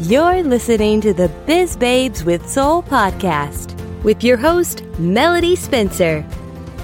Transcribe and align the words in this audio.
You're 0.00 0.42
listening 0.42 1.00
to 1.02 1.14
the 1.14 1.28
Biz 1.46 1.76
Babes 1.76 2.24
with 2.24 2.50
Soul 2.50 2.82
podcast 2.82 3.72
with 4.02 4.24
your 4.24 4.36
host, 4.36 4.82
Melody 4.98 5.54
Spencer, 5.54 6.26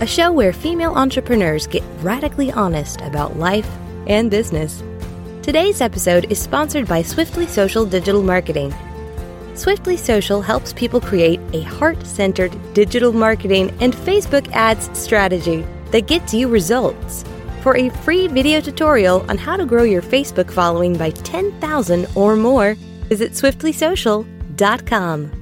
a 0.01 0.06
show 0.06 0.31
where 0.31 0.53
female 0.53 0.95
entrepreneurs 0.95 1.67
get 1.67 1.83
radically 2.03 2.53
honest 2.53 3.01
about 3.01 3.37
life 3.37 3.69
and 4.06 4.31
business. 4.31 4.85
Today's 5.42 5.81
episode 5.81 6.31
is 6.31 6.41
sponsored 6.41 6.87
by 6.87 7.03
Swiftly 7.03 7.49
Social 7.49 7.85
Digital 7.85 8.23
Marketing. 8.23 8.73
Swiftly 9.54 9.97
Social 9.97 10.40
helps 10.40 10.72
people 10.72 11.01
create 11.01 11.40
a 11.53 11.63
heart 11.63 12.06
centered 12.06 12.56
digital 12.74 13.13
marketing 13.13 13.77
and 13.81 13.92
Facebook 13.92 14.49
ads 14.53 14.88
strategy 14.97 15.67
that 15.90 16.06
gets 16.06 16.33
you 16.33 16.47
results. 16.47 17.24
For 17.62 17.77
a 17.77 17.91
free 17.91 18.28
video 18.28 18.61
tutorial 18.61 19.27
on 19.28 19.36
how 19.36 19.56
to 19.56 19.66
grow 19.66 19.83
your 19.83 20.00
Facebook 20.00 20.48
following 20.48 20.97
by 20.97 21.11
10,000 21.11 22.06
or 22.14 22.36
more, 22.36 22.77
visit 23.10 23.32
swiftlysocial.com. 23.32 25.37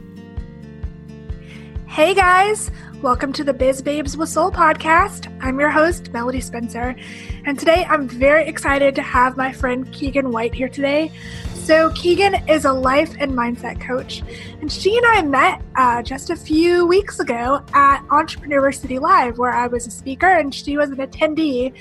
Hey 1.86 2.14
guys, 2.14 2.70
welcome 3.02 3.32
to 3.34 3.44
the 3.44 3.52
Biz 3.52 3.82
Babes 3.82 4.16
with 4.16 4.30
Soul 4.30 4.50
podcast. 4.50 5.30
I'm 5.42 5.60
your 5.60 5.68
host, 5.68 6.10
Melody 6.10 6.40
Spencer, 6.40 6.96
and 7.44 7.58
today 7.58 7.84
I'm 7.86 8.08
very 8.08 8.48
excited 8.48 8.94
to 8.94 9.02
have 9.02 9.36
my 9.36 9.52
friend 9.52 9.92
Keegan 9.92 10.32
White 10.32 10.54
here 10.54 10.70
today. 10.70 11.12
So, 11.52 11.90
Keegan 11.90 12.48
is 12.48 12.64
a 12.64 12.72
life 12.72 13.14
and 13.18 13.32
mindset 13.32 13.82
coach, 13.82 14.22
and 14.62 14.72
she 14.72 14.96
and 14.96 15.04
I 15.04 15.20
met 15.20 15.60
uh, 15.76 16.02
just 16.02 16.30
a 16.30 16.36
few 16.36 16.86
weeks 16.86 17.20
ago 17.20 17.62
at 17.74 18.02
Entrepreneur 18.10 18.72
City 18.72 18.98
Live, 18.98 19.36
where 19.36 19.52
I 19.52 19.66
was 19.66 19.86
a 19.86 19.90
speaker 19.90 20.28
and 20.28 20.54
she 20.54 20.78
was 20.78 20.88
an 20.88 20.96
attendee. 20.96 21.74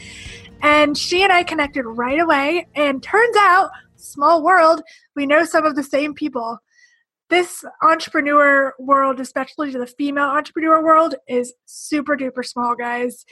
And 0.62 0.98
she 0.98 1.24
and 1.24 1.32
I 1.32 1.44
connected 1.44 1.86
right 1.86 2.20
away, 2.20 2.68
and 2.76 3.02
turns 3.02 3.38
out 3.38 3.72
small 3.98 4.44
world, 4.44 4.82
we 5.16 5.26
know 5.26 5.46
some 5.46 5.66
of 5.66 5.76
the 5.76 5.84
same 5.84 6.14
people. 6.14 6.60
This 7.30 7.64
entrepreneur 7.84 8.74
world, 8.80 9.20
especially 9.20 9.72
the 9.72 9.88
female 9.88 10.26
entrepreneur 10.26 10.84
world, 10.84 11.16
is 11.28 11.54
super 11.66 12.16
duper 12.16 12.46
small, 12.46 12.76
guys. 12.76 13.26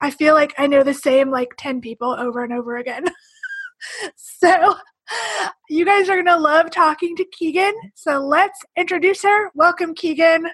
I 0.00 0.10
feel 0.10 0.34
like 0.34 0.54
I 0.58 0.66
know 0.66 0.82
the 0.82 0.94
same 0.94 1.30
like 1.30 1.50
10 1.56 1.80
people 1.80 2.10
over 2.10 2.42
and 2.42 2.52
over 2.52 2.76
again. 2.76 3.04
so, 4.16 4.74
you 5.68 5.84
guys 5.84 6.08
are 6.08 6.16
going 6.16 6.26
to 6.26 6.36
love 6.36 6.70
talking 6.70 7.14
to 7.16 7.24
Keegan. 7.24 7.74
So, 7.94 8.18
let's 8.18 8.60
introduce 8.76 9.22
her. 9.22 9.50
Welcome, 9.54 9.94
Keegan. 9.94 10.48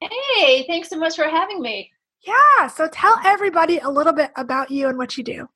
Hey, 0.00 0.66
thanks 0.66 0.90
so 0.90 0.98
much 0.98 1.16
for 1.16 1.24
having 1.24 1.62
me. 1.62 1.90
Yeah, 2.26 2.66
so 2.66 2.88
tell 2.88 3.18
everybody 3.24 3.78
a 3.78 3.88
little 3.88 4.12
bit 4.12 4.30
about 4.36 4.70
you 4.70 4.88
and 4.88 4.98
what 4.98 5.16
you 5.16 5.24
do. 5.24 5.48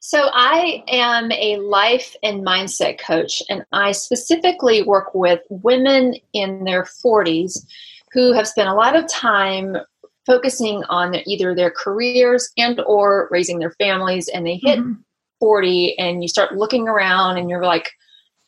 So, 0.00 0.30
I 0.32 0.84
am 0.88 1.32
a 1.32 1.56
life 1.56 2.14
and 2.22 2.46
mindset 2.46 3.00
coach, 3.00 3.42
and 3.48 3.64
I 3.72 3.92
specifically 3.92 4.82
work 4.82 5.14
with 5.14 5.40
women 5.50 6.14
in 6.32 6.64
their 6.64 6.84
40s 6.84 7.66
who 8.12 8.32
have 8.32 8.48
spent 8.48 8.68
a 8.68 8.74
lot 8.74 8.96
of 8.96 9.08
time 9.08 9.76
focusing 10.28 10.84
on 10.84 11.16
either 11.26 11.54
their 11.54 11.70
careers 11.70 12.50
and 12.58 12.80
or 12.86 13.28
raising 13.30 13.58
their 13.58 13.72
families 13.72 14.28
and 14.28 14.46
they 14.46 14.56
hit 14.56 14.78
mm-hmm. 14.78 14.92
40 15.40 15.98
and 15.98 16.22
you 16.22 16.28
start 16.28 16.56
looking 16.56 16.86
around 16.86 17.38
and 17.38 17.48
you're 17.48 17.64
like 17.64 17.90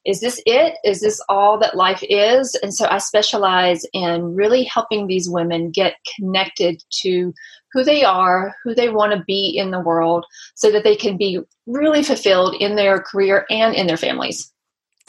is 0.05 0.21
this 0.21 0.43
it 0.45 0.75
is 0.85 1.01
this 1.01 1.21
all 1.29 1.59
that 1.59 1.77
life 1.77 2.03
is 2.03 2.55
and 2.63 2.75
so 2.75 2.87
i 2.91 2.99
specialize 2.99 3.85
in 3.93 4.35
really 4.35 4.65
helping 4.65 5.07
these 5.07 5.29
women 5.29 5.71
get 5.71 5.95
connected 6.17 6.83
to 6.91 7.33
who 7.73 7.85
they 7.85 8.05
are, 8.05 8.55
who 8.65 8.75
they 8.75 8.89
want 8.89 9.13
to 9.13 9.25
be 9.27 9.57
in 9.57 9.71
the 9.71 9.81
world, 9.81 10.25
so 10.55 10.71
that 10.71 10.85
they 10.85 10.97
can 10.97 11.17
be 11.17 11.41
really 11.67 12.03
fulfilled 12.03 12.57
in 12.61 12.77
their 12.77 13.01
career 13.01 13.47
and 13.51 13.75
in 13.75 13.87
their 13.87 13.97
families. 13.97 14.53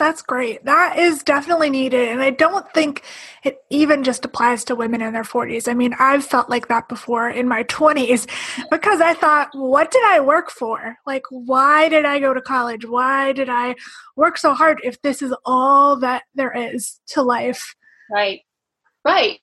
That's 0.01 0.23
great. 0.23 0.65
That 0.65 0.97
is 0.97 1.21
definitely 1.21 1.69
needed. 1.69 2.09
And 2.09 2.23
I 2.23 2.31
don't 2.31 2.67
think 2.73 3.03
it 3.43 3.59
even 3.69 4.03
just 4.03 4.25
applies 4.25 4.63
to 4.63 4.75
women 4.75 4.99
in 4.99 5.13
their 5.13 5.21
40s. 5.21 5.67
I 5.67 5.75
mean, 5.75 5.93
I've 5.99 6.25
felt 6.25 6.49
like 6.49 6.69
that 6.69 6.89
before 6.89 7.29
in 7.29 7.47
my 7.47 7.65
20s 7.65 8.27
because 8.71 8.99
I 8.99 9.13
thought, 9.13 9.49
what 9.53 9.91
did 9.91 10.03
I 10.05 10.19
work 10.19 10.49
for? 10.49 10.97
Like, 11.05 11.21
why 11.29 11.87
did 11.87 12.05
I 12.05 12.19
go 12.19 12.33
to 12.33 12.41
college? 12.41 12.83
Why 12.83 13.31
did 13.31 13.47
I 13.47 13.75
work 14.15 14.39
so 14.39 14.55
hard 14.55 14.79
if 14.83 14.99
this 15.03 15.21
is 15.21 15.35
all 15.45 15.99
that 15.99 16.23
there 16.33 16.57
is 16.57 16.99
to 17.09 17.21
life? 17.21 17.75
Right. 18.09 18.39
Right. 19.05 19.39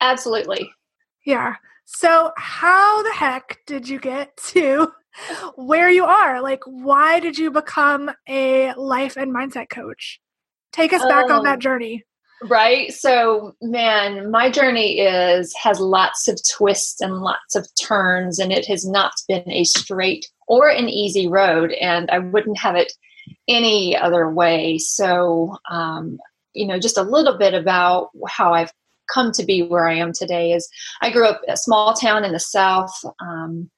Absolutely. 0.00 0.70
Yeah. 1.26 1.56
So, 1.92 2.30
how 2.36 3.02
the 3.02 3.12
heck 3.12 3.58
did 3.66 3.88
you 3.88 3.98
get 3.98 4.36
to 4.50 4.92
where 5.56 5.90
you 5.90 6.04
are? 6.04 6.40
Like, 6.40 6.62
why 6.64 7.18
did 7.18 7.36
you 7.36 7.50
become 7.50 8.12
a 8.28 8.72
life 8.74 9.16
and 9.16 9.34
mindset 9.34 9.70
coach? 9.70 10.20
Take 10.72 10.92
us 10.92 11.04
back 11.04 11.28
on 11.30 11.42
that 11.42 11.54
um, 11.54 11.60
journey. 11.60 12.04
Right. 12.44 12.92
So, 12.92 13.56
man, 13.60 14.30
my 14.30 14.50
journey 14.50 15.00
is 15.00 15.52
has 15.60 15.80
lots 15.80 16.28
of 16.28 16.38
twists 16.48 17.00
and 17.00 17.22
lots 17.22 17.56
of 17.56 17.66
turns, 17.82 18.38
and 18.38 18.52
it 18.52 18.66
has 18.66 18.86
not 18.86 19.12
been 19.26 19.50
a 19.50 19.64
straight 19.64 20.26
or 20.46 20.68
an 20.68 20.88
easy 20.88 21.26
road, 21.26 21.72
and 21.72 22.08
I 22.12 22.20
wouldn't 22.20 22.58
have 22.60 22.76
it 22.76 22.92
any 23.48 23.96
other 23.96 24.30
way. 24.30 24.78
So, 24.78 25.56
um, 25.68 26.18
you 26.54 26.66
know, 26.66 26.78
just 26.78 26.96
a 26.96 27.02
little 27.02 27.36
bit 27.36 27.52
about 27.52 28.10
how 28.28 28.54
I've 28.54 28.72
come 29.12 29.32
to 29.32 29.44
be 29.44 29.62
where 29.62 29.88
I 29.88 29.94
am 29.94 30.12
today 30.12 30.52
is 30.52 30.68
I 31.00 31.10
grew 31.10 31.26
up 31.26 31.40
a 31.48 31.56
small 31.56 31.94
town 31.94 32.24
in 32.24 32.32
the 32.32 32.40
South, 32.40 32.92
um, 33.20 33.70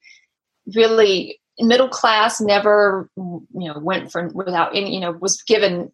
really 0.74 1.38
middle 1.58 1.88
class, 1.88 2.40
never, 2.40 3.08
you 3.16 3.46
know, 3.52 3.78
went 3.78 4.10
for 4.10 4.28
without 4.28 4.74
any, 4.74 4.94
you 4.94 5.00
know, 5.00 5.12
was 5.12 5.42
given 5.42 5.92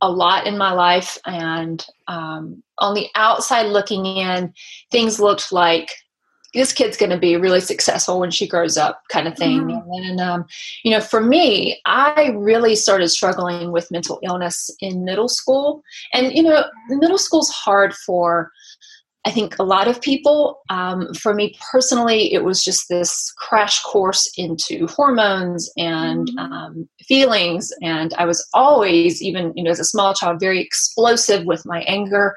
a 0.00 0.10
lot 0.10 0.46
in 0.46 0.58
my 0.58 0.72
life. 0.72 1.18
And 1.24 1.84
um, 2.06 2.62
on 2.78 2.94
the 2.94 3.08
outside 3.14 3.66
looking 3.66 4.06
in, 4.06 4.52
things 4.90 5.20
looked 5.20 5.52
like 5.52 5.90
this 6.54 6.72
kid's 6.72 6.96
going 6.96 7.10
to 7.10 7.18
be 7.18 7.36
really 7.36 7.60
successful 7.60 8.18
when 8.18 8.30
she 8.30 8.48
grows 8.48 8.76
up 8.76 9.02
kind 9.10 9.28
of 9.28 9.36
thing 9.36 9.60
mm-hmm. 9.60 9.92
and 9.92 10.18
then 10.18 10.26
um, 10.26 10.46
you 10.84 10.90
know 10.90 11.00
for 11.00 11.20
me 11.20 11.78
i 11.84 12.32
really 12.36 12.74
started 12.74 13.08
struggling 13.08 13.72
with 13.72 13.90
mental 13.90 14.18
illness 14.22 14.70
in 14.80 15.04
middle 15.04 15.28
school 15.28 15.82
and 16.14 16.32
you 16.32 16.42
know 16.42 16.64
middle 16.88 17.18
school's 17.18 17.50
hard 17.50 17.92
for 17.94 18.50
I 19.26 19.32
think 19.32 19.58
a 19.58 19.64
lot 19.64 19.88
of 19.88 20.00
people, 20.00 20.60
um, 20.70 21.12
for 21.12 21.34
me 21.34 21.58
personally, 21.72 22.32
it 22.32 22.44
was 22.44 22.62
just 22.62 22.88
this 22.88 23.32
crash 23.36 23.82
course 23.82 24.30
into 24.36 24.86
hormones 24.86 25.68
and 25.76 26.28
mm-hmm. 26.28 26.52
um, 26.52 26.88
feelings. 27.02 27.72
And 27.82 28.14
I 28.18 28.24
was 28.24 28.48
always, 28.54 29.20
even 29.20 29.52
you 29.56 29.64
know, 29.64 29.72
as 29.72 29.80
a 29.80 29.84
small 29.84 30.14
child, 30.14 30.38
very 30.38 30.60
explosive 30.60 31.44
with 31.44 31.66
my 31.66 31.80
anger. 31.88 32.36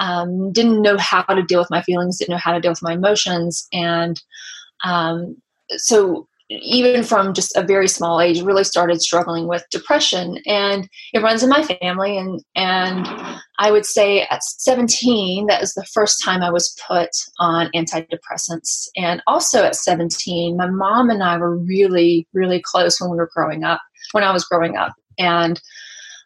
Um, 0.00 0.50
didn't 0.50 0.82
know 0.82 0.98
how 0.98 1.22
to 1.22 1.42
deal 1.42 1.60
with 1.60 1.70
my 1.70 1.82
feelings. 1.82 2.18
Didn't 2.18 2.32
know 2.32 2.38
how 2.38 2.52
to 2.52 2.60
deal 2.60 2.72
with 2.72 2.82
my 2.82 2.94
emotions. 2.94 3.64
And 3.72 4.20
um, 4.82 5.36
so 5.76 6.26
even 6.50 7.02
from 7.02 7.32
just 7.32 7.56
a 7.56 7.62
very 7.62 7.88
small 7.88 8.20
age 8.20 8.42
really 8.42 8.64
started 8.64 9.00
struggling 9.00 9.48
with 9.48 9.64
depression. 9.70 10.38
And 10.46 10.88
it 11.12 11.22
runs 11.22 11.42
in 11.42 11.48
my 11.48 11.62
family. 11.62 12.18
And 12.18 12.42
and 12.54 13.06
i 13.58 13.70
would 13.70 13.86
say 13.86 14.22
at 14.22 14.42
17 14.42 15.46
that 15.46 15.60
was 15.60 15.74
the 15.74 15.86
first 15.92 16.22
time 16.24 16.42
i 16.42 16.50
was 16.50 16.76
put 16.86 17.10
on 17.38 17.70
antidepressants. 17.74 18.88
And 18.96 19.22
also 19.26 19.64
at 19.64 19.76
17 19.76 20.56
my 20.56 20.68
mom 20.68 21.10
and 21.10 21.22
i 21.22 21.36
were 21.36 21.56
really 21.56 22.26
really 22.32 22.60
close 22.60 23.00
when 23.00 23.10
we 23.10 23.16
were 23.16 23.30
growing 23.34 23.64
up 23.64 23.80
when 24.12 24.24
i 24.24 24.32
was 24.32 24.44
growing 24.44 24.76
up. 24.76 24.94
And 25.18 25.60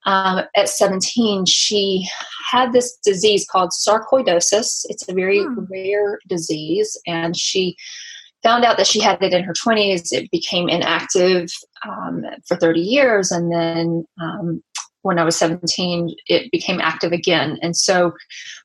um, 0.07 0.43
at 0.57 0.69
17 0.69 1.45
she 1.47 2.09
had 2.51 2.73
this 2.73 2.97
disease 3.05 3.47
called 3.51 3.71
sarcoidosis. 3.71 4.87
It's 4.89 5.07
a 5.09 5.13
very 5.13 5.43
hmm. 5.43 5.65
rare 5.71 6.19
disease. 6.29 6.97
And 7.07 7.37
she 7.37 7.77
found 8.43 8.65
out 8.65 8.77
that 8.77 8.87
she 8.87 9.01
had 9.01 9.23
it 9.23 9.33
in 9.33 9.43
her 9.45 9.53
20s. 9.53 10.09
It 10.13 10.31
became 10.31 10.69
inactive 10.69 11.51
um, 11.87 12.25
for 12.47 12.57
30 12.57 12.81
years. 12.81 13.31
And 13.31 13.53
then 13.53 14.05
um, 14.21 14.63
when 15.03 15.19
I 15.19 15.25
was 15.25 15.37
17, 15.37 16.15
it 16.27 16.51
became 16.51 16.81
active 16.81 17.13
again. 17.13 17.59
And 17.63 17.77
so 17.77 18.13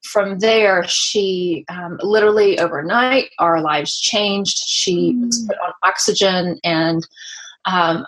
from 0.03 0.39
there, 0.39 0.83
she 0.87 1.65
um, 1.69 1.97
literally 2.01 2.59
overnight, 2.59 3.29
our 3.39 3.61
lives 3.61 3.99
changed. 3.99 4.57
She 4.65 5.13
mm. 5.13 5.25
was 5.25 5.45
put 5.47 5.57
on 5.59 5.73
oxygen. 5.83 6.59
And, 6.63 7.07
um, 7.65 8.05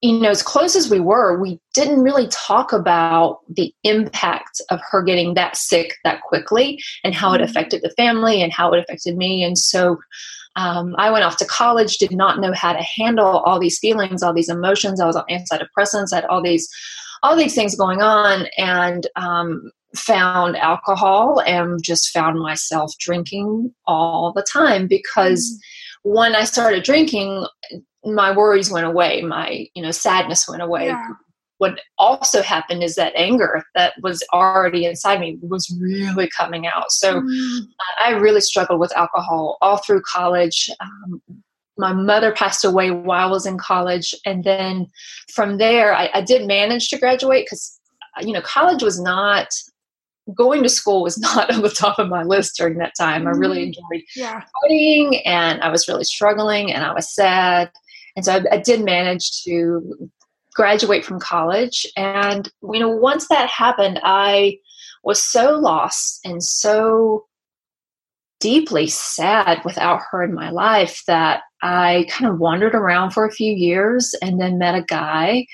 you 0.00 0.18
know, 0.18 0.30
as 0.30 0.42
close 0.42 0.74
as 0.74 0.90
we 0.90 1.00
were, 1.00 1.38
we 1.38 1.60
didn't 1.74 2.00
really 2.00 2.28
talk 2.28 2.72
about 2.72 3.40
the 3.48 3.74
impact 3.84 4.62
of 4.70 4.80
her 4.90 5.02
getting 5.02 5.34
that 5.34 5.56
sick 5.56 5.94
that 6.04 6.22
quickly 6.22 6.80
and 7.04 7.14
how 7.14 7.34
it 7.34 7.40
mm. 7.40 7.44
affected 7.44 7.82
the 7.82 7.90
family 7.90 8.40
and 8.40 8.52
how 8.52 8.72
it 8.72 8.80
affected 8.80 9.16
me. 9.16 9.44
And 9.44 9.58
so, 9.58 9.98
um, 10.56 10.94
I 10.98 11.10
went 11.10 11.24
off 11.24 11.36
to 11.38 11.44
college, 11.46 11.98
did 11.98 12.12
not 12.12 12.40
know 12.40 12.52
how 12.52 12.72
to 12.72 12.82
handle 12.96 13.38
all 13.40 13.58
these 13.58 13.78
feelings, 13.78 14.22
all 14.22 14.34
these 14.34 14.48
emotions. 14.48 15.00
I 15.00 15.06
was 15.06 15.16
on 15.16 15.24
antidepressants, 15.30 16.12
had 16.12 16.24
all 16.26 16.42
these, 16.42 16.68
all 17.22 17.36
these 17.36 17.54
things 17.54 17.76
going 17.76 18.02
on, 18.02 18.46
and 18.58 19.06
um, 19.16 19.70
found 19.94 20.56
alcohol 20.56 21.40
and 21.46 21.82
just 21.82 22.10
found 22.10 22.38
myself 22.38 22.92
drinking 22.98 23.72
all 23.86 24.32
the 24.34 24.42
time 24.42 24.86
because 24.86 25.50
mm. 25.50 26.14
when 26.14 26.34
I 26.34 26.44
started 26.44 26.84
drinking, 26.84 27.46
my 28.04 28.34
worries 28.34 28.70
went 28.70 28.86
away, 28.86 29.22
my 29.22 29.66
you 29.74 29.82
know 29.82 29.90
sadness 29.90 30.48
went 30.48 30.62
away. 30.62 30.86
Yeah. 30.86 31.08
What 31.60 31.78
also 31.98 32.40
happened 32.40 32.82
is 32.82 32.94
that 32.94 33.12
anger 33.14 33.62
that 33.74 33.92
was 34.02 34.24
already 34.32 34.86
inside 34.86 35.20
me 35.20 35.38
was 35.42 35.70
really 35.78 36.26
coming 36.34 36.66
out. 36.66 36.90
So 36.90 37.20
mm. 37.20 37.60
I 38.02 38.12
really 38.12 38.40
struggled 38.40 38.80
with 38.80 38.96
alcohol 38.96 39.58
all 39.60 39.76
through 39.76 40.00
college. 40.10 40.70
Um, 40.80 41.20
my 41.76 41.92
mother 41.92 42.32
passed 42.32 42.64
away 42.64 42.90
while 42.90 43.28
I 43.28 43.30
was 43.30 43.44
in 43.44 43.58
college, 43.58 44.14
and 44.24 44.42
then 44.42 44.86
from 45.34 45.58
there, 45.58 45.94
I, 45.94 46.08
I 46.14 46.22
did 46.22 46.46
manage 46.46 46.88
to 46.88 46.98
graduate 46.98 47.44
because 47.44 47.78
you 48.22 48.32
know 48.32 48.40
college 48.40 48.82
was 48.82 48.98
not 48.98 49.48
going 50.34 50.62
to 50.62 50.68
school 50.70 51.02
was 51.02 51.18
not 51.28 51.52
on 51.52 51.60
the 51.60 51.68
top 51.68 51.98
of 51.98 52.08
my 52.08 52.22
list 52.22 52.56
during 52.56 52.78
that 52.78 52.94
time. 52.98 53.26
I 53.26 53.32
really 53.32 53.64
mm. 53.64 53.66
enjoyed 53.66 54.06
yeah. 54.16 54.42
studying, 54.62 55.18
and 55.26 55.60
I 55.60 55.68
was 55.68 55.86
really 55.88 56.04
struggling, 56.04 56.72
and 56.72 56.84
I 56.84 56.94
was 56.94 57.14
sad. 57.14 57.70
And 58.16 58.24
so 58.24 58.36
I, 58.36 58.54
I 58.54 58.56
did 58.56 58.82
manage 58.82 59.42
to 59.42 60.10
graduate 60.54 61.04
from 61.04 61.20
college. 61.20 61.86
And, 61.96 62.50
you 62.62 62.80
know, 62.80 62.88
once 62.88 63.28
that 63.28 63.48
happened, 63.48 64.00
I 64.02 64.58
was 65.04 65.22
so 65.22 65.56
lost 65.56 66.20
and 66.24 66.42
so 66.42 67.26
deeply 68.40 68.86
sad 68.86 69.60
without 69.64 70.00
her 70.10 70.22
in 70.22 70.34
my 70.34 70.50
life 70.50 71.02
that 71.06 71.42
I 71.62 72.06
kind 72.08 72.30
of 72.30 72.38
wandered 72.38 72.74
around 72.74 73.10
for 73.10 73.26
a 73.26 73.32
few 73.32 73.52
years 73.52 74.14
and 74.22 74.40
then 74.40 74.58
met 74.58 74.74
a 74.74 74.82
guy. 74.82 75.46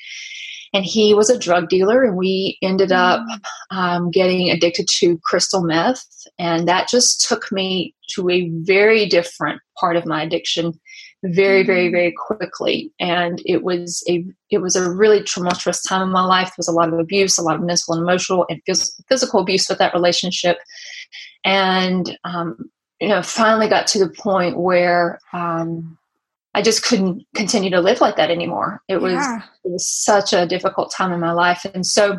And 0.73 0.85
he 0.85 1.15
was 1.15 1.31
a 1.31 1.39
drug 1.39 1.69
dealer, 1.69 2.05
and 2.05 2.17
we 2.17 2.59
ended 2.61 2.93
up 2.93 3.21
mm. 3.21 3.41
um, 3.71 4.11
getting 4.11 4.51
addicted 4.51 4.89
to 4.99 5.19
crystal 5.25 5.63
meth. 5.63 6.05
And 6.39 6.69
that 6.69 6.89
just 6.89 7.27
took 7.27 7.51
me 7.51 7.95
to 8.11 8.29
a 8.29 8.51
very 8.63 9.07
different 9.07 9.63
part 9.81 9.97
of 9.97 10.07
my 10.07 10.23
addiction 10.23 10.79
very 11.25 11.63
very 11.63 11.87
mm-hmm. 11.87 11.97
very 11.97 12.15
quickly. 12.17 12.93
And 13.01 13.43
it 13.45 13.63
was 13.63 14.05
a 14.09 14.25
it 14.51 14.59
was 14.59 14.77
a 14.77 14.91
really 14.91 15.23
tumultuous 15.23 15.83
time 15.83 16.03
in 16.03 16.11
my 16.11 16.25
life. 16.25 16.49
There 16.49 16.55
was 16.59 16.69
a 16.69 16.73
lot 16.73 16.93
of 16.93 16.99
abuse 16.99 17.39
a 17.39 17.43
lot 17.43 17.57
of 17.57 17.63
mental 17.63 17.95
and 17.95 18.03
emotional 18.03 18.47
and 18.49 18.61
physical 19.09 19.41
abuse 19.41 19.69
with 19.69 19.79
that 19.79 19.95
relationship. 19.95 20.59
And 21.45 22.19
um, 22.25 22.71
you 23.01 23.09
know 23.09 23.23
finally 23.23 23.69
got 23.69 23.87
to 23.89 23.99
the 23.99 24.09
point 24.09 24.59
where 24.59 25.21
um, 25.33 25.99
i 26.55 26.63
just 26.63 26.83
couldn't 26.83 27.23
continue 27.35 27.71
to 27.71 27.81
live 27.81 28.01
like 28.01 28.17
that 28.17 28.31
anymore. 28.31 28.83
It 28.89 28.99
was 28.99 29.13
yeah. 29.13 29.43
it 29.65 29.71
was 29.71 29.87
such 29.87 30.33
a 30.33 30.47
difficult 30.47 30.93
time 30.97 31.13
in 31.13 31.21
my 31.21 31.33
life. 31.33 31.67
And 31.75 31.85
so 31.85 32.19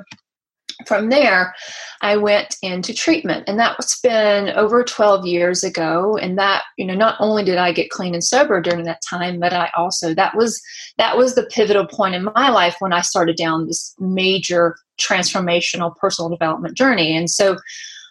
from 0.86 1.10
there, 1.10 1.56
I 2.02 2.18
went 2.18 2.56
into 2.62 2.94
treatment, 2.94 3.46
and 3.48 3.60
that 3.60 3.78
was 3.78 4.00
been 4.04 4.50
over 4.50 4.84
12 4.84 5.26
years 5.26 5.64
ago. 5.64 6.18
And 6.18 6.38
that, 6.38 6.64
you 6.78 6.86
know, 6.86 6.94
not 6.94 7.16
only 7.20 7.44
did 7.44 7.58
I 7.58 7.72
get 7.72 7.90
clean 7.90 8.14
and 8.14 8.24
sober 8.24 8.62
during 8.62 8.84
that 8.84 9.02
time, 9.08 9.40
but 9.40 9.54
I 9.54 9.72
also 9.76 10.14
that 10.14 10.36
was 10.36 10.62
that 10.98 11.18
was 11.18 11.36
the 11.36 11.48
pivotal 11.48 11.88
point 11.88 12.16
in 12.16 12.26
my 12.36 12.50
life 12.50 12.76
when 12.80 12.94
I 12.94 13.02
started 13.02 13.38
down 13.38 13.66
this 13.66 13.96
major 14.00 14.76
transformational 15.00 15.96
personal 15.96 16.30
development 16.30 16.78
journey. 16.78 17.16
And 17.16 17.30
so 17.30 17.58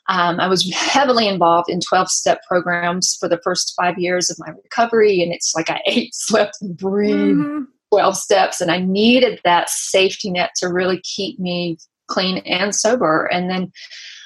um, 0.09 0.39
I 0.39 0.49
was 0.49 0.73
heavily 0.73 1.27
involved 1.29 1.69
in 1.69 1.81
12 1.81 2.09
step 2.09 2.41
programs 2.49 3.17
for 3.19 3.29
the 3.29 3.41
first 3.43 3.75
five 3.81 3.99
years 3.99 4.31
of 4.31 4.39
my 4.39 4.53
recovery. 4.63 5.21
And 5.21 5.33
it's 5.33 5.55
like 5.55 5.71
I 5.71 5.81
ate, 5.87 6.15
slept, 6.15 6.59
and 6.61 6.77
breathed 6.77 7.39
mm-hmm. 7.39 7.65
12 7.93 8.17
steps. 8.17 8.61
And 8.61 8.71
I 8.71 8.79
needed 8.79 9.41
that 9.45 9.69
safety 9.69 10.31
net 10.31 10.51
to 10.57 10.69
really 10.69 11.01
keep 11.01 11.39
me 11.39 11.79
clean 12.09 12.39
and 12.39 12.75
sober. 12.75 13.27
And 13.27 13.51
then 13.51 13.73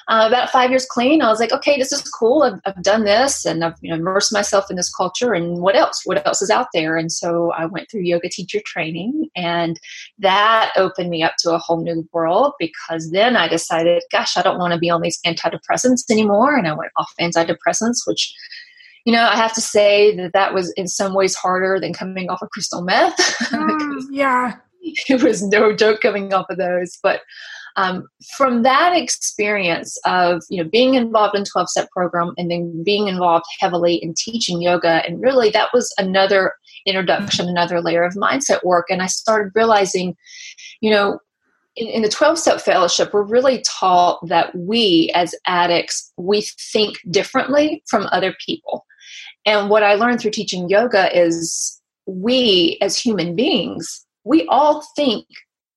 uh, 0.07 0.25
about 0.27 0.49
five 0.49 0.69
years 0.71 0.85
clean, 0.85 1.21
I 1.21 1.29
was 1.29 1.39
like, 1.39 1.51
okay, 1.51 1.77
this 1.77 1.91
is 1.91 2.01
cool. 2.01 2.43
I've, 2.43 2.59
I've 2.65 2.83
done 2.83 3.05
this 3.05 3.45
and 3.45 3.63
I've 3.63 3.75
you 3.81 3.89
know, 3.89 3.95
immersed 3.95 4.33
myself 4.33 4.69
in 4.69 4.75
this 4.75 4.93
culture. 4.93 5.33
And 5.33 5.61
what 5.61 5.75
else? 5.75 6.01
What 6.05 6.25
else 6.25 6.41
is 6.41 6.49
out 6.49 6.67
there? 6.73 6.97
And 6.97 7.11
so 7.11 7.51
I 7.51 7.65
went 7.65 7.89
through 7.89 8.01
yoga 8.01 8.27
teacher 8.29 8.59
training, 8.65 9.29
and 9.35 9.79
that 10.19 10.71
opened 10.75 11.09
me 11.09 11.23
up 11.23 11.35
to 11.39 11.53
a 11.53 11.59
whole 11.59 11.81
new 11.81 12.07
world 12.11 12.53
because 12.59 13.11
then 13.11 13.37
I 13.37 13.47
decided, 13.47 14.03
gosh, 14.11 14.35
I 14.35 14.41
don't 14.41 14.59
want 14.59 14.73
to 14.73 14.79
be 14.79 14.89
on 14.89 15.01
these 15.01 15.19
antidepressants 15.25 16.09
anymore. 16.09 16.57
And 16.57 16.67
I 16.67 16.73
went 16.73 16.91
off 16.97 17.13
antidepressants, 17.19 18.05
which 18.05 18.33
you 19.05 19.13
know, 19.13 19.23
I 19.23 19.35
have 19.35 19.53
to 19.53 19.61
say 19.61 20.15
that 20.17 20.33
that 20.33 20.53
was 20.53 20.71
in 20.73 20.87
some 20.87 21.15
ways 21.15 21.35
harder 21.35 21.79
than 21.79 21.93
coming 21.93 22.29
off 22.29 22.41
of 22.41 22.49
crystal 22.49 22.81
meth. 22.81 23.17
Mm, 23.51 24.01
yeah. 24.11 24.55
It 24.81 25.21
was 25.21 25.43
no 25.43 25.75
joke 25.75 26.01
coming 26.01 26.33
off 26.33 26.49
of 26.49 26.57
those. 26.57 26.97
But 27.03 27.21
um, 27.75 28.07
from 28.37 28.63
that 28.63 28.95
experience 28.95 29.97
of 30.05 30.43
you 30.49 30.61
know 30.61 30.69
being 30.69 30.95
involved 30.95 31.35
in 31.35 31.43
12 31.45 31.69
step 31.69 31.89
program 31.91 32.33
and 32.37 32.51
then 32.51 32.83
being 32.83 33.07
involved 33.07 33.45
heavily 33.59 33.95
in 33.95 34.13
teaching 34.13 34.61
yoga 34.61 35.05
and 35.05 35.21
really 35.21 35.49
that 35.49 35.69
was 35.73 35.93
another 35.97 36.53
introduction 36.85 37.47
another 37.47 37.81
layer 37.81 38.03
of 38.03 38.13
mindset 38.13 38.63
work. 38.63 38.87
And 38.89 39.01
i 39.01 39.07
started 39.07 39.51
realizing 39.55 40.15
you 40.81 40.91
know 40.91 41.19
in, 41.75 41.87
in 41.87 42.01
the 42.01 42.09
12 42.09 42.37
step 42.37 42.61
fellowship 42.61 43.13
we're 43.13 43.23
really 43.23 43.63
taught 43.65 44.25
that 44.27 44.53
we 44.55 45.11
as 45.15 45.33
addicts 45.47 46.11
we 46.17 46.41
think 46.71 46.97
differently 47.09 47.83
from 47.87 48.07
other 48.11 48.35
people. 48.45 48.85
And 49.45 49.69
what 49.69 49.83
i 49.83 49.95
learned 49.95 50.21
through 50.21 50.31
teaching 50.31 50.69
yoga 50.69 51.17
is 51.17 51.79
we 52.05 52.77
as 52.81 52.97
human 52.97 53.35
beings 53.35 54.05
we 54.23 54.45
all 54.47 54.85
think 54.95 55.25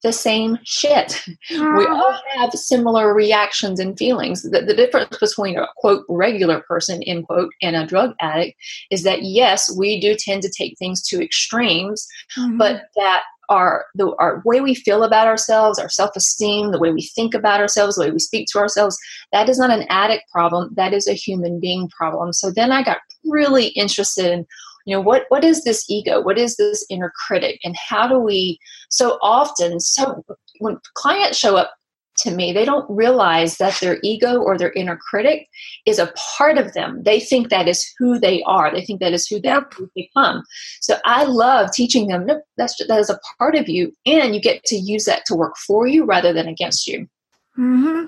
the 0.05 0.13
same 0.13 0.59
shit. 0.65 1.25
We 1.51 1.87
all 1.87 2.17
have 2.37 2.53
similar 2.53 3.13
reactions 3.15 3.81
and 3.81 3.99
feelings. 3.99 4.43
The, 4.43 4.61
the, 4.61 4.75
difference 4.75 5.17
between 5.19 5.59
a 5.59 5.67
quote 5.79 6.05
regular 6.09 6.61
person, 6.61 7.03
end 7.05 7.27
quote, 7.27 7.51
and 7.63 7.75
a 7.75 7.87
drug 7.87 8.15
addict 8.21 8.57
is 8.91 9.03
that 9.03 9.23
yes, 9.23 9.75
we 9.77 9.99
do 9.99 10.15
tend 10.15 10.43
to 10.43 10.53
take 10.57 10.79
things 10.79 11.03
to 11.09 11.25
extremes, 11.25 12.07
mm-hmm. 12.39 12.59
but 12.59 12.83
that 12.97 13.23
our 13.49 13.87
the 13.95 14.15
our 14.19 14.43
way 14.45 14.61
we 14.61 14.75
feel 14.75 15.03
about 15.05 15.27
ourselves, 15.27 15.79
our 15.79 15.89
self-esteem, 15.89 16.71
the 16.71 16.79
way 16.79 16.93
we 16.93 17.03
think 17.03 17.35
about 17.35 17.61
ourselves, 17.61 17.97
the 17.97 18.03
way 18.03 18.11
we 18.11 18.19
speak 18.19 18.47
to 18.53 18.59
ourselves, 18.59 18.99
that 19.33 19.49
is 19.49 19.59
not 19.59 19.71
an 19.71 19.87
addict 19.89 20.25
problem. 20.31 20.71
That 20.77 20.93
is 20.93 21.09
a 21.09 21.15
human 21.15 21.61
being 21.61 21.89
problem. 21.89 22.33
So 22.33 22.51
then 22.51 22.73
I 22.73 22.83
got 22.83 22.99
really 23.25 23.69
interested 23.69 24.27
in 24.27 24.47
you 24.85 24.95
know 24.95 25.01
what 25.01 25.25
what 25.29 25.45
is 25.45 25.65
this 25.65 25.89
ego? 25.89 26.21
What 26.21 26.39
is 26.39 26.57
this 26.57 26.85
inner 26.91 27.13
critic? 27.27 27.61
And 27.65 27.77
how 27.77 28.07
do 28.07 28.19
we 28.19 28.59
so 28.91 29.19
often 29.23 29.81
so 29.81 30.25
when 30.61 30.79
clients 30.95 31.39
show 31.39 31.57
up 31.57 31.73
to 32.17 32.31
me 32.31 32.53
they 32.53 32.65
don't 32.65 32.89
realize 32.89 33.57
that 33.57 33.77
their 33.81 33.99
ego 34.05 34.41
or 34.41 34.57
their 34.57 34.73
inner 34.73 34.97
critic 34.97 35.49
is 35.85 35.99
a 35.99 36.13
part 36.37 36.59
of 36.59 36.73
them. 36.75 37.03
They 37.03 37.19
think 37.19 37.49
that 37.49 37.67
is 37.67 37.85
who 37.99 38.19
they 38.19 38.43
are. 38.45 38.73
They 38.73 38.85
think 38.85 39.01
that 39.01 39.13
is 39.13 39.27
who 39.27 39.41
they 39.41 39.55
become. 39.97 40.45
So 40.81 40.97
i 41.05 41.25
love 41.25 41.73
teaching 41.73 42.09
them 42.09 42.27
nope, 42.27 42.43
that's 42.57 42.77
that 42.87 43.01
is 43.01 43.11
a 43.11 43.19
part 43.39 43.57
of 43.57 43.69
you 43.69 43.93
and 44.07 44.35
you 44.35 44.41
get 44.41 44.65
to 44.65 44.77
use 44.77 45.07
that 45.07 45.25
to 45.27 45.35
work 45.35 45.57
for 45.57 45.87
you 45.87 46.05
rather 46.05 46.33
than 46.33 46.49
against 46.49 46.87
you. 46.87 47.09
Hmm 47.57 48.07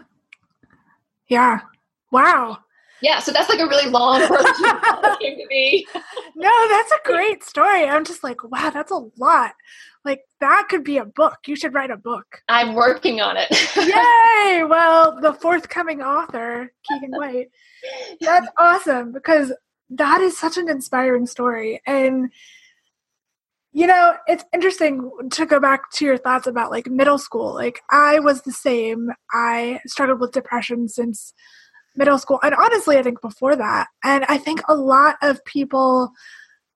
yeah. 1.29 1.61
Wow 2.13 2.59
yeah, 3.03 3.19
so 3.19 3.33
that's 3.33 3.49
like 3.49 3.61
a 3.61 3.67
really 3.67 3.91
long 3.91 4.21
came 5.21 5.37
to 5.37 5.47
be. 5.49 5.87
no, 6.35 6.69
that's 6.69 6.93
a 6.93 7.05
great 7.05 7.45
story. 7.45 7.85
I'm 7.85 8.05
just 8.05 8.25
like, 8.25 8.43
wow, 8.45 8.71
that's 8.71 8.91
a 8.91 9.09
lot. 9.19 9.53
Like 10.05 10.23
that 10.41 10.69
could 10.71 10.85
be 10.85 10.99
a 10.99 11.05
book. 11.05 11.39
You 11.47 11.57
should 11.57 11.75
write 11.75 11.91
a 11.91 11.97
book. 11.97 12.43
I'm 12.49 12.75
working 12.75 13.21
on 13.21 13.37
it. 13.37 13.49
Yay! 13.77 14.63
Well, 14.69 15.21
the 15.21 15.35
forthcoming 15.35 16.03
author, 16.03 16.73
Keegan 16.89 17.11
White. 17.11 17.49
That's 18.21 18.49
awesome 18.59 19.13
because 19.13 19.53
that 19.91 20.21
is 20.21 20.39
such 20.39 20.57
an 20.57 20.69
inspiring 20.69 21.27
story. 21.27 21.81
And 21.87 22.31
you 23.73 23.87
know, 23.87 24.15
it's 24.27 24.45
interesting 24.55 25.11
to 25.33 25.45
go 25.45 25.61
back 25.61 25.91
to 25.93 26.05
your 26.07 26.17
thoughts 26.17 26.47
about 26.47 26.71
like 26.71 26.87
middle 26.87 27.19
school. 27.19 27.53
Like 27.53 27.81
I 27.91 28.21
was 28.21 28.43
the 28.43 28.53
same. 28.53 29.11
I 29.33 29.81
struggled 29.87 30.21
with 30.21 30.33
depression 30.33 30.89
since 30.89 31.35
middle 31.97 32.19
school 32.19 32.39
and 32.43 32.55
honestly 32.55 32.97
i 32.97 33.03
think 33.03 33.21
before 33.21 33.57
that 33.57 33.89
and 34.05 34.25
i 34.27 34.39
think 34.39 34.61
a 34.69 34.75
lot 34.75 35.17
of 35.23 35.45
people 35.45 36.13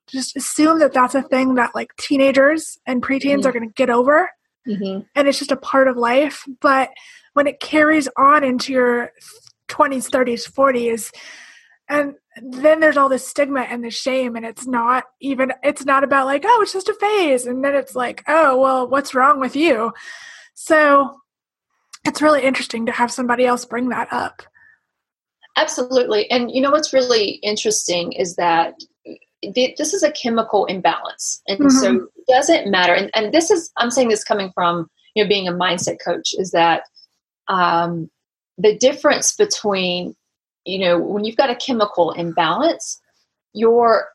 just 0.06 0.36
assume 0.36 0.78
that 0.80 0.92
that's 0.92 1.14
a 1.14 1.22
thing 1.22 1.54
that 1.54 1.74
like 1.74 1.94
teenagers 1.96 2.78
and 2.86 3.02
preteens 3.02 3.38
mm-hmm. 3.38 3.48
are 3.48 3.52
going 3.52 3.68
to 3.68 3.74
get 3.74 3.90
over 3.90 4.30
mm-hmm. 4.66 5.00
and 5.14 5.28
it's 5.28 5.38
just 5.38 5.52
a 5.52 5.56
part 5.56 5.88
of 5.88 5.96
life 5.96 6.44
but 6.60 6.90
when 7.34 7.46
it 7.46 7.60
carries 7.60 8.08
on 8.16 8.42
into 8.44 8.72
your 8.72 9.10
20s 9.68 10.10
30s 10.10 10.50
40s 10.50 11.12
and 11.88 12.14
then 12.40 12.80
there's 12.80 12.96
all 12.96 13.08
this 13.08 13.26
stigma 13.26 13.62
and 13.62 13.84
the 13.84 13.90
shame 13.90 14.36
and 14.36 14.46
it's 14.46 14.66
not 14.66 15.04
even 15.20 15.52
it's 15.62 15.84
not 15.84 16.04
about 16.04 16.26
like 16.26 16.44
oh 16.46 16.60
it's 16.62 16.72
just 16.72 16.88
a 16.88 16.94
phase 16.94 17.46
and 17.46 17.64
then 17.64 17.74
it's 17.74 17.94
like 17.94 18.22
oh 18.28 18.58
well 18.58 18.88
what's 18.88 19.14
wrong 19.14 19.40
with 19.40 19.56
you 19.56 19.92
so 20.54 21.20
it's 22.04 22.22
really 22.22 22.42
interesting 22.42 22.86
to 22.86 22.92
have 22.92 23.12
somebody 23.12 23.44
else 23.44 23.64
bring 23.64 23.88
that 23.88 24.08
up 24.12 24.42
Absolutely. 25.60 26.30
And 26.30 26.50
you 26.50 26.62
know 26.62 26.70
what's 26.70 26.94
really 26.94 27.32
interesting 27.42 28.12
is 28.12 28.36
that 28.36 28.74
this 29.42 29.92
is 29.92 30.02
a 30.02 30.12
chemical 30.12 30.64
imbalance. 30.64 31.42
And 31.46 31.58
mm-hmm. 31.58 31.68
so 31.68 32.08
it 32.16 32.26
doesn't 32.28 32.70
matter. 32.70 32.94
And, 32.94 33.10
and 33.14 33.32
this 33.32 33.50
is, 33.50 33.70
I'm 33.76 33.90
saying 33.90 34.08
this 34.08 34.24
coming 34.24 34.50
from, 34.54 34.88
you 35.14 35.22
know, 35.22 35.28
being 35.28 35.48
a 35.48 35.52
mindset 35.52 35.98
coach 36.02 36.34
is 36.38 36.52
that 36.52 36.84
um, 37.48 38.10
the 38.56 38.76
difference 38.76 39.36
between, 39.36 40.14
you 40.64 40.78
know, 40.78 40.98
when 40.98 41.24
you've 41.24 41.36
got 41.36 41.50
a 41.50 41.56
chemical 41.56 42.12
imbalance, 42.12 43.00
your 43.52 44.08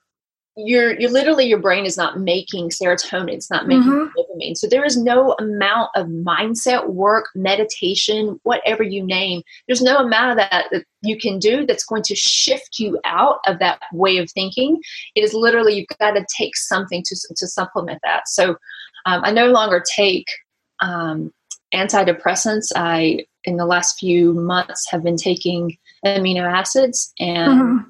you're 0.58 0.98
you 1.00 1.10
literally 1.10 1.46
your 1.46 1.60
brain 1.60 1.86
is 1.86 1.98
not 1.98 2.20
making 2.20 2.70
serotonin 2.70 3.34
it's 3.34 3.52
not 3.52 3.68
making 3.68 3.84
mm-hmm. 3.84 4.18
dopamine. 4.18 4.56
So 4.56 4.68
there 4.68 4.86
is 4.86 4.96
no 4.96 5.36
amount 5.38 5.90
of 5.96 6.08
mindset 6.08 6.90
work 6.90 7.26
meditation 7.36 8.40
whatever 8.44 8.82
you 8.82 9.04
name 9.04 9.42
there's 9.68 9.82
no 9.82 9.98
amount 9.98 10.32
of 10.32 10.38
that 10.38 10.68
that 10.72 10.86
you 11.02 11.18
can 11.18 11.40
do 11.40 11.66
that's 11.66 11.84
going 11.86 12.04
to 12.04 12.16
shift 12.16 12.80
you 12.80 13.00
out 13.04 13.40
of 13.46 13.60
that 13.60 13.80
way 13.94 14.18
of 14.18 14.32
thinking. 14.32 14.82
It 15.14 15.24
is 15.24 15.34
literally 15.34 15.76
you've 15.76 16.00
got 16.00 16.12
to 16.12 16.26
take 16.36 16.56
something 16.56 17.04
to, 17.06 17.16
to 17.36 17.48
supplement 17.48 18.00
that. 18.04 18.28
So 18.28 18.52
um, 19.06 19.22
i 19.24 19.32
no 19.32 19.52
longer 19.52 19.84
take 19.96 20.26
um, 20.80 21.32
antidepressants. 21.74 22.72
I 22.76 23.26
in 23.44 23.58
the 23.58 23.66
last 23.66 24.00
few 24.00 24.34
months 24.34 24.90
have 24.90 25.04
been 25.04 25.18
taking 25.18 25.78
amino 26.06 26.42
acids 26.42 27.14
and 27.20 27.62
mm-hmm 27.62 27.90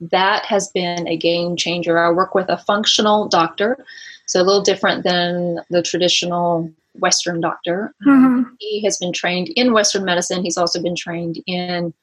that 0.00 0.44
has 0.44 0.68
been 0.68 1.06
a 1.08 1.16
game 1.16 1.56
changer. 1.56 1.98
I 1.98 2.10
work 2.10 2.34
with 2.34 2.48
a 2.48 2.58
functional 2.58 3.28
doctor, 3.28 3.84
so 4.26 4.40
a 4.40 4.44
little 4.44 4.62
different 4.62 5.04
than 5.04 5.60
the 5.70 5.82
traditional 5.82 6.70
Western 6.94 7.40
doctor. 7.40 7.94
Mm-hmm. 8.06 8.50
He 8.58 8.82
has 8.84 8.98
been 8.98 9.12
trained 9.12 9.48
in 9.50 9.72
Western 9.72 10.04
medicine. 10.04 10.42
He's 10.42 10.56
also 10.56 10.82
been 10.82 10.96
trained 10.96 11.42
in 11.46 11.94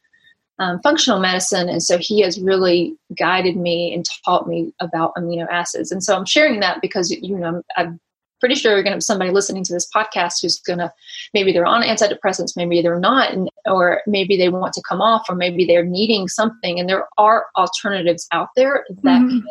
um, 0.59 0.79
functional 0.81 1.19
medicine, 1.19 1.67
and 1.67 1.83
so 1.83 1.97
he 1.97 2.21
has 2.21 2.39
really 2.39 2.95
guided 3.17 3.57
me 3.57 3.93
and 3.93 4.05
taught 4.23 4.47
me 4.47 4.73
about 4.79 5.13
amino 5.17 5.47
acids. 5.49 5.91
And 5.91 6.03
so 6.03 6.15
I'm 6.15 6.25
sharing 6.25 6.61
that 6.61 6.81
because 6.81 7.11
you 7.11 7.37
know 7.37 7.61
I've 7.75 7.93
pretty 8.39 8.55
sure 8.55 8.73
you're 8.73 8.83
going 8.83 8.91
to 8.91 8.97
have 8.97 9.03
somebody 9.03 9.31
listening 9.31 9.63
to 9.63 9.73
this 9.73 9.89
podcast 9.95 10.41
who's 10.41 10.59
going 10.59 10.79
to 10.79 10.91
maybe 11.33 11.51
they're 11.51 11.65
on 11.65 11.81
antidepressants, 11.81 12.55
maybe 12.55 12.81
they're 12.81 12.99
not, 12.99 13.33
and, 13.33 13.49
or 13.65 14.01
maybe 14.07 14.37
they 14.37 14.49
want 14.49 14.73
to 14.73 14.83
come 14.87 15.01
off, 15.01 15.25
or 15.29 15.35
maybe 15.35 15.65
they're 15.65 15.85
needing 15.85 16.27
something. 16.27 16.79
And 16.79 16.89
there 16.89 17.07
are 17.17 17.47
alternatives 17.55 18.27
out 18.31 18.49
there 18.55 18.85
that 19.03 19.21
mm-hmm. 19.21 19.39
can 19.39 19.43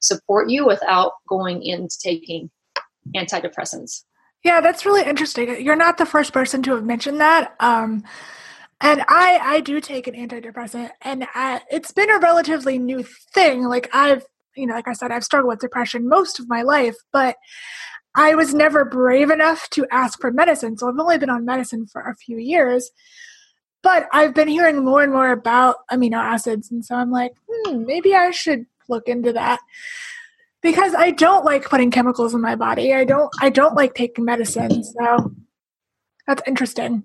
support 0.00 0.48
you 0.48 0.66
without 0.66 1.12
going 1.28 1.62
into 1.62 1.96
taking 2.02 2.50
antidepressants. 3.16 4.04
Yeah, 4.42 4.60
that's 4.60 4.86
really 4.86 5.02
interesting. 5.02 5.62
You're 5.62 5.76
not 5.76 5.98
the 5.98 6.06
first 6.06 6.32
person 6.32 6.62
to 6.62 6.74
have 6.74 6.84
mentioned 6.84 7.20
that. 7.20 7.54
Um, 7.60 8.04
and 8.80 9.02
I, 9.08 9.38
I 9.42 9.60
do 9.60 9.80
take 9.80 10.06
an 10.06 10.14
antidepressant, 10.14 10.90
and 11.02 11.26
I, 11.34 11.60
it's 11.70 11.92
been 11.92 12.10
a 12.10 12.18
relatively 12.18 12.78
new 12.78 13.02
thing. 13.34 13.64
Like 13.64 13.90
I've, 13.92 14.24
you 14.56 14.66
know, 14.66 14.74
like 14.74 14.88
I 14.88 14.94
said, 14.94 15.12
I've 15.12 15.24
struggled 15.24 15.50
with 15.50 15.60
depression 15.60 16.08
most 16.08 16.40
of 16.40 16.48
my 16.48 16.62
life, 16.62 16.96
but 17.12 17.36
I 18.14 18.34
was 18.34 18.52
never 18.52 18.84
brave 18.84 19.30
enough 19.30 19.68
to 19.70 19.86
ask 19.90 20.20
for 20.20 20.32
medicine. 20.32 20.76
So 20.76 20.88
I've 20.88 20.98
only 20.98 21.18
been 21.18 21.30
on 21.30 21.44
medicine 21.44 21.86
for 21.86 22.02
a 22.02 22.16
few 22.16 22.38
years. 22.38 22.90
But 23.82 24.08
I've 24.12 24.34
been 24.34 24.48
hearing 24.48 24.84
more 24.84 25.02
and 25.02 25.12
more 25.12 25.30
about 25.30 25.76
amino 25.90 26.18
acids. 26.18 26.70
And 26.70 26.84
so 26.84 26.96
I'm 26.96 27.10
like, 27.10 27.32
hmm, 27.48 27.84
maybe 27.86 28.14
I 28.14 28.30
should 28.30 28.66
look 28.88 29.08
into 29.08 29.32
that. 29.32 29.60
Because 30.60 30.94
I 30.94 31.12
don't 31.12 31.44
like 31.44 31.64
putting 31.64 31.90
chemicals 31.90 32.34
in 32.34 32.42
my 32.42 32.56
body. 32.56 32.92
I 32.92 33.04
don't 33.04 33.30
I 33.40 33.48
don't 33.48 33.74
like 33.74 33.94
taking 33.94 34.26
medicine. 34.26 34.84
So 34.84 35.32
that's 36.26 36.42
interesting. 36.46 37.04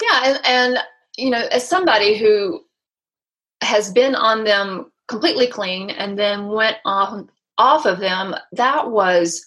Yeah, 0.00 0.20
and, 0.24 0.40
and 0.44 0.78
you 1.16 1.30
know, 1.30 1.44
as 1.50 1.66
somebody 1.68 2.16
who 2.16 2.60
has 3.62 3.92
been 3.92 4.14
on 4.14 4.44
them 4.44 4.92
completely 5.08 5.48
clean 5.48 5.90
and 5.90 6.16
then 6.16 6.48
went 6.48 6.76
off 6.84 7.26
off 7.58 7.84
of 7.84 7.98
them, 7.98 8.36
that 8.52 8.90
was 8.90 9.44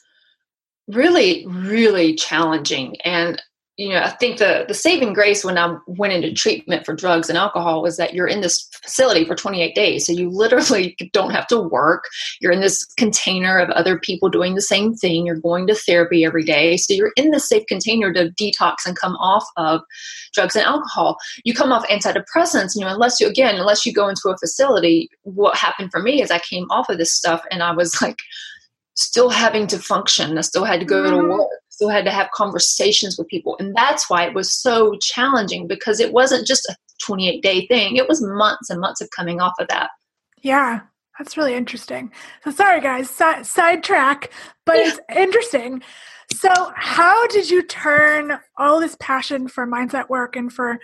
really, 0.87 1.45
really 1.47 2.15
challenging. 2.15 2.97
And 3.03 3.41
you 3.77 3.89
know, 3.89 3.99
I 3.99 4.09
think 4.09 4.37
the 4.37 4.63
the 4.67 4.73
saving 4.73 5.11
grace 5.11 5.43
when 5.43 5.57
I 5.57 5.75
went 5.85 6.13
into 6.13 6.29
mm. 6.29 6.35
treatment 6.35 6.85
for 6.85 6.93
drugs 6.93 7.27
and 7.27 7.37
alcohol 7.37 7.81
was 7.81 7.97
that 7.97 8.13
you're 8.13 8.27
in 8.27 8.39
this 8.39 8.69
facility 8.81 9.25
for 9.25 9.35
28 9.35 9.75
days, 9.75 10.05
so 10.05 10.13
you 10.13 10.29
literally 10.29 10.95
don't 11.13 11.31
have 11.31 11.45
to 11.47 11.59
work. 11.59 12.05
You're 12.39 12.53
in 12.53 12.61
this 12.61 12.85
container 12.95 13.57
of 13.59 13.69
other 13.71 13.99
people 13.99 14.29
doing 14.29 14.55
the 14.55 14.61
same 14.61 14.95
thing. 14.95 15.25
You're 15.25 15.35
going 15.35 15.67
to 15.67 15.75
therapy 15.75 16.23
every 16.23 16.45
day, 16.45 16.77
so 16.77 16.93
you're 16.93 17.11
in 17.17 17.31
this 17.31 17.49
safe 17.49 17.65
container 17.67 18.13
to 18.13 18.29
detox 18.39 18.75
and 18.85 18.97
come 18.97 19.17
off 19.17 19.45
of 19.57 19.81
drugs 20.33 20.55
and 20.55 20.65
alcohol. 20.65 21.17
You 21.43 21.53
come 21.53 21.73
off 21.73 21.87
antidepressants, 21.89 22.75
you 22.75 22.81
know, 22.81 22.93
unless 22.93 23.19
you 23.19 23.27
again, 23.27 23.55
unless 23.55 23.85
you 23.85 23.91
go 23.91 24.07
into 24.07 24.29
a 24.29 24.37
facility. 24.37 25.09
What 25.23 25.57
happened 25.57 25.91
for 25.91 26.01
me 26.01 26.21
is 26.21 26.31
I 26.31 26.39
came 26.39 26.65
off 26.69 26.87
of 26.87 26.97
this 26.97 27.11
stuff 27.11 27.43
and 27.51 27.61
I 27.61 27.73
was 27.73 28.01
like 28.01 28.19
still 28.95 29.29
having 29.29 29.67
to 29.67 29.79
function. 29.79 30.37
I 30.37 30.41
still 30.41 30.63
had 30.63 30.79
to 30.79 30.85
go 30.85 31.03
to 31.03 31.09
mm-hmm. 31.09 31.29
work, 31.29 31.49
still 31.69 31.89
had 31.89 32.05
to 32.05 32.11
have 32.11 32.31
conversations 32.31 33.17
with 33.17 33.27
people. 33.27 33.55
And 33.59 33.75
that's 33.75 34.09
why 34.09 34.25
it 34.25 34.33
was 34.33 34.53
so 34.53 34.97
challenging 35.01 35.67
because 35.67 35.99
it 35.99 36.13
wasn't 36.13 36.47
just 36.47 36.65
a 36.65 36.75
28 37.05 37.43
day 37.43 37.67
thing, 37.67 37.97
it 37.97 38.07
was 38.07 38.21
months 38.21 38.69
and 38.69 38.79
months 38.79 39.01
of 39.01 39.09
coming 39.11 39.41
off 39.41 39.53
of 39.59 39.67
that. 39.67 39.89
Yeah. 40.41 40.81
That's 41.17 41.37
really 41.37 41.53
interesting. 41.53 42.11
So 42.43 42.51
sorry, 42.51 42.81
guys, 42.81 43.09
si- 43.09 43.43
sidetrack, 43.43 44.31
but 44.65 44.75
it's 44.75 44.99
interesting. 45.15 45.81
So, 46.33 46.49
how 46.75 47.27
did 47.27 47.49
you 47.49 47.63
turn 47.63 48.39
all 48.57 48.79
this 48.79 48.97
passion 48.99 49.47
for 49.47 49.65
mindset 49.65 50.09
work 50.09 50.35
and 50.35 50.51
for 50.51 50.79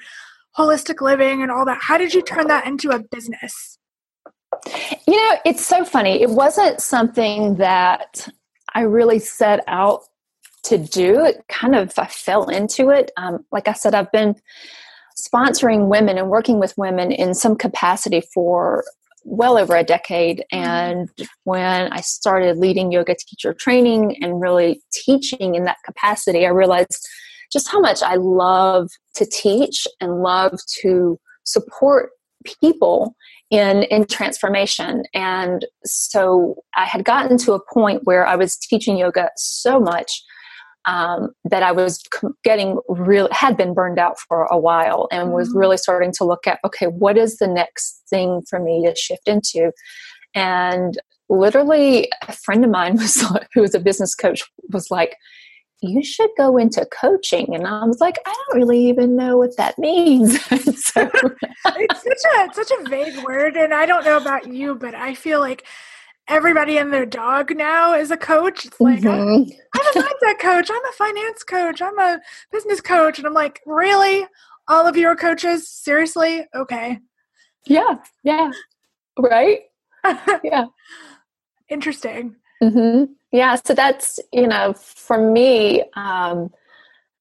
holistic 0.58 1.02
living 1.02 1.42
and 1.42 1.52
all 1.52 1.66
that? 1.66 1.80
How 1.82 1.98
did 1.98 2.14
you 2.14 2.22
turn 2.22 2.48
that 2.48 2.66
into 2.66 2.92
a 2.92 3.00
business? 3.00 3.78
You 5.08 5.16
know, 5.16 5.38
it's 5.46 5.66
so 5.66 5.84
funny. 5.84 6.22
It 6.22 6.30
wasn't 6.30 6.82
something 6.82 7.56
that 7.56 8.28
I 8.74 8.82
really 8.82 9.20
set 9.20 9.64
out 9.68 10.02
to 10.64 10.78
do. 10.78 11.26
It 11.26 11.44
kind 11.50 11.76
of, 11.76 11.94
I 11.98 12.08
fell 12.08 12.50
into 12.50 12.90
it. 12.90 13.12
Um, 13.18 13.46
like 13.52 13.68
I 13.68 13.74
said, 13.74 13.96
I've 13.96 14.12
been 14.12 14.36
sponsoring 15.20 15.88
women 15.90 16.18
and 16.18 16.30
working 16.30 16.60
with 16.60 16.78
women 16.78 17.12
in 17.12 17.34
some 17.34 17.56
capacity 17.56 18.22
for 18.34 18.84
well 19.24 19.58
over 19.58 19.76
a 19.76 19.84
decade. 19.84 20.44
Mm-hmm. 20.54 20.70
And 20.70 21.10
when 21.44 21.92
I 21.92 22.02
started 22.02 22.58
leading 22.58 22.92
yoga 22.92 23.16
teacher 23.16 23.54
training 23.54 24.24
and 24.24 24.42
really 24.42 24.82
teaching 24.92 25.56
in 25.56 25.64
that 25.66 25.78
capacity, 25.86 26.46
I 26.46 26.50
realized 26.50 27.08
just 27.52 27.70
how 27.70 27.80
much 27.80 28.02
I 28.02 28.16
love 28.16 28.90
to 29.16 29.26
teach 29.26 29.86
and 30.00 30.22
love 30.22 30.60
to 30.82 31.20
support 31.44 32.12
people 32.44 33.16
in 33.50 33.84
in 33.84 34.06
transformation 34.06 35.04
and 35.14 35.66
so 35.84 36.56
i 36.76 36.86
had 36.86 37.04
gotten 37.04 37.38
to 37.38 37.54
a 37.54 37.74
point 37.74 38.02
where 38.06 38.26
i 38.26 38.36
was 38.36 38.56
teaching 38.58 38.98
yoga 38.98 39.30
so 39.36 39.80
much 39.80 40.22
um, 40.86 41.30
that 41.44 41.62
i 41.62 41.72
was 41.72 42.02
getting 42.44 42.80
real 42.88 43.28
had 43.32 43.56
been 43.56 43.74
burned 43.74 44.00
out 44.00 44.18
for 44.20 44.46
a 44.46 44.58
while 44.58 45.08
and 45.12 45.32
was 45.32 45.50
mm-hmm. 45.50 45.60
really 45.60 45.78
starting 45.78 46.12
to 46.12 46.24
look 46.24 46.48
at 46.48 46.60
okay 46.66 46.88
what 46.88 47.18
is 47.18 47.38
the 47.38 47.48
next 47.48 48.04
thing 48.10 48.42
for 48.50 48.60
me 48.60 48.86
to 48.86 48.96
shift 48.96 49.28
into 49.28 49.72
and 50.34 51.00
literally 51.30 52.10
a 52.28 52.32
friend 52.32 52.64
of 52.64 52.72
mine 52.72 52.96
was 52.98 53.24
who 53.54 53.62
was 53.62 53.76
a 53.76 53.80
business 53.80 54.16
coach 54.16 54.44
was 54.72 54.90
like 54.90 55.16
you 55.82 56.04
should 56.04 56.30
go 56.38 56.58
into 56.58 56.86
coaching. 56.86 57.54
And 57.56 57.66
I 57.66 57.86
was 57.86 58.00
like, 58.00 58.20
I 58.26 58.34
don't 58.34 58.58
really 58.58 58.88
even 58.88 59.16
know 59.16 59.38
what 59.38 59.58
that 59.58 59.78
means. 59.78 60.40
so, 60.46 61.10
it's 61.66 62.04
such 62.04 62.32
a 62.38 62.54
such 62.54 62.72
a 62.72 62.90
vague 62.90 63.24
word, 63.24 63.56
and 63.58 63.74
I 63.74 63.86
don't 63.86 64.06
know 64.06 64.18
about 64.18 64.48
you, 64.48 64.76
but 64.76 64.96
I 64.96 65.16
feel 65.16 65.40
like 65.40 65.66
everybody 66.28 66.78
and 66.78 66.94
their 66.94 67.06
dog 67.06 67.56
now 67.56 67.94
is 67.94 68.12
a 68.12 68.18
coach. 68.18 68.66
It's 68.66 68.80
like 68.80 69.00
mm-hmm. 69.00 69.10
I'm, 69.10 69.46
I'm 69.76 70.04
a 70.04 70.08
mindset 70.08 70.40
coach, 70.40 70.70
I'm 70.72 70.86
a 70.86 70.92
finance 70.98 71.44
coach, 71.44 71.82
I'm 71.82 72.00
a 72.00 72.20
business 72.52 72.80
coach, 72.80 73.18
and 73.18 73.28
I'm 73.28 73.34
like, 73.34 73.62
really, 73.66 74.26
all 74.68 74.88
of 74.88 74.96
your 74.96 75.16
coaches? 75.16 75.68
Seriously? 75.68 76.46
Okay. 76.56 77.00
Yeah. 77.66 77.96
Yeah. 78.24 78.52
Right. 79.18 79.62
yeah. 80.44 80.66
Interesting. 81.70 82.36
Mm-hmm. 82.62 83.14
Yeah, 83.32 83.56
so 83.66 83.74
that's, 83.74 84.20
you 84.32 84.48
know, 84.48 84.74
for 84.74 85.32
me, 85.32 85.84
um, 85.96 86.52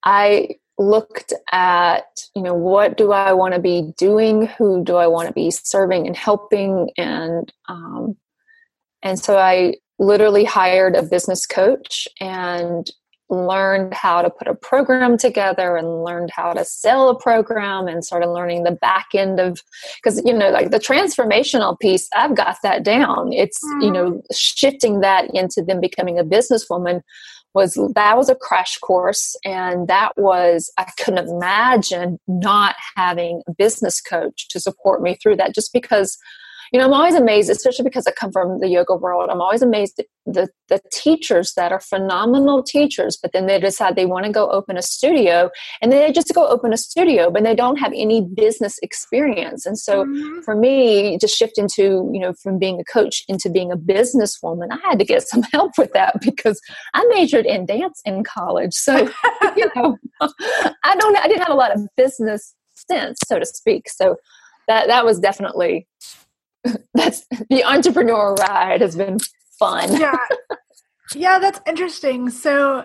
I 0.05 0.57
looked 0.79 1.33
at, 1.53 2.05
you 2.35 2.43
know, 2.43 2.55
what 2.55 2.97
do 2.97 3.13
I 3.13 3.33
want 3.33 3.55
to 3.55 3.61
be 3.61 3.93
doing? 3.97 4.47
Who 4.59 4.83
do 4.83 4.97
I 4.97 5.07
want 5.07 5.29
to 5.29 5.35
be 5.35 5.51
serving 5.51 6.07
and 6.07 6.17
helping? 6.17 6.91
And, 6.97 7.53
um, 7.69 8.17
and 9.03 9.19
so 9.19 9.39
I 9.39 9.75
literally 9.99 10.45
hired 10.45 10.97
a 10.97 11.03
business 11.03 11.47
coach 11.47 12.09
and 12.21 12.91
learned 13.31 13.95
how 13.95 14.23
to 14.23 14.29
put 14.29 14.49
a 14.49 14.55
program 14.55 15.17
together 15.17 15.77
and 15.77 16.03
learned 16.03 16.31
how 16.31 16.53
to 16.53 16.65
sell 16.65 17.09
a 17.09 17.19
program 17.19 17.87
and 17.87 18.05
started 18.05 18.29
learning 18.29 18.65
the 18.65 18.73
back 18.73 19.09
end 19.15 19.39
of 19.39 19.63
because 19.97 20.21
you 20.25 20.33
know 20.33 20.51
like 20.51 20.71
the 20.71 20.79
transformational 20.79 21.79
piece 21.79 22.09
i've 22.17 22.35
got 22.35 22.57
that 22.63 22.83
down 22.83 23.33
it's 23.33 23.63
mm. 23.65 23.85
you 23.85 23.91
know 23.91 24.21
shifting 24.33 25.01
that 25.01 25.33
into 25.35 25.63
them 25.63 25.81
becoming 25.81 26.19
a 26.19 26.25
businesswoman 26.25 27.03
was 27.55 27.75
that 27.95 28.17
was 28.17 28.29
a 28.29 28.35
crash 28.35 28.79
course 28.79 29.37
and 29.45 29.87
that 29.89 30.13
was 30.17 30.73
i 30.77 30.85
couldn't 30.99 31.29
imagine 31.29 32.19
not 32.27 32.75
having 32.97 33.43
a 33.49 33.53
business 33.53 34.01
coach 34.01 34.49
to 34.49 34.59
support 34.59 35.03
me 35.03 35.15
through 35.17 35.37
that 35.37 35.55
just 35.55 35.73
because 35.73 36.19
you 36.73 36.79
know, 36.79 36.87
I'm 36.87 36.93
always 36.93 37.15
amazed, 37.15 37.51
especially 37.51 37.85
because 37.85 38.07
I 38.07 38.13
come 38.13 38.33
from 38.33 38.61
the 38.61 38.69
yoga 38.69 38.95
world. 38.95 39.29
I'm 39.31 39.41
always 39.41 39.63
amazed 39.63 39.99
at 39.99 40.07
the, 40.27 40.49
the 40.69 40.81
teachers 40.93 41.55
that 41.55 41.73
are 41.73 41.81
phenomenal 41.81 42.63
teachers, 42.63 43.19
but 43.21 43.33
then 43.33 43.47
they 43.47 43.59
decide 43.59 43.97
they 43.97 44.07
want 44.07 44.27
to 44.27 44.33
go 44.33 44.51
open 44.51 44.77
a 44.77 44.83
studio 44.83 45.51
and 45.83 45.91
they 45.91 46.13
just 46.13 46.33
go 46.35 46.47
open 46.47 46.73
a 46.73 46.77
studio, 46.77 47.31
but 47.31 47.43
they 47.43 47.55
don't 47.55 47.77
have 47.77 47.93
any 47.95 48.23
business 48.23 48.79
experience. 48.83 49.67
And 49.67 49.79
so 49.79 50.05
mm-hmm. 50.05 50.41
for 50.43 50.55
me, 50.55 51.19
just 51.19 51.37
shift 51.37 51.59
into, 51.59 52.09
you 52.13 52.21
know, 52.21 52.33
from 52.35 52.59
being 52.59 52.81
a 52.81 52.85
coach 52.85 53.25
into 53.29 53.51
being 53.51 53.73
a 53.73 53.77
businesswoman, 53.77 54.69
I 54.71 54.79
had 54.89 54.99
to 54.99 55.05
get 55.05 55.23
some 55.29 55.43
help 55.43 55.73
with 55.79 55.93
that 55.93 56.21
because 56.21 56.61
I 56.95 57.05
majored 57.15 57.47
in 57.47 57.67
dance 57.67 58.01
in 58.05 58.23
college. 58.25 58.75
So, 58.75 58.97
you 59.57 59.71
know, 59.75 59.99
I 60.21 60.97
don't, 60.97 61.17
I 61.17 61.27
didn't 61.27 61.41
have 61.41 61.51
a 61.51 61.55
lot 61.55 61.75
of 61.75 61.89
business 61.97 62.55
sense, 62.75 63.19
so 63.27 63.39
to 63.39 63.47
speak. 63.47 63.89
So 63.89 64.17
that, 64.69 64.87
that 64.87 65.05
was 65.05 65.19
definitely 65.19 65.87
that's 66.95 67.27
the 67.49 67.65
entrepreneur 67.65 68.35
ride 68.35 68.81
has 68.81 68.97
been 68.97 69.19
fun. 69.59 70.01
yeah. 70.01 70.17
Yeah, 71.15 71.39
that's 71.39 71.61
interesting. 71.67 72.31
So 72.31 72.85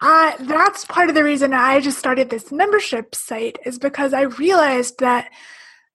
uh, 0.00 0.32
that's 0.40 0.84
part 0.84 1.08
of 1.08 1.14
the 1.14 1.24
reason 1.24 1.54
I 1.54 1.80
just 1.80 1.98
started 1.98 2.30
this 2.30 2.52
membership 2.52 3.14
site 3.14 3.58
is 3.64 3.78
because 3.78 4.12
I 4.12 4.22
realized 4.22 4.98
that 4.98 5.30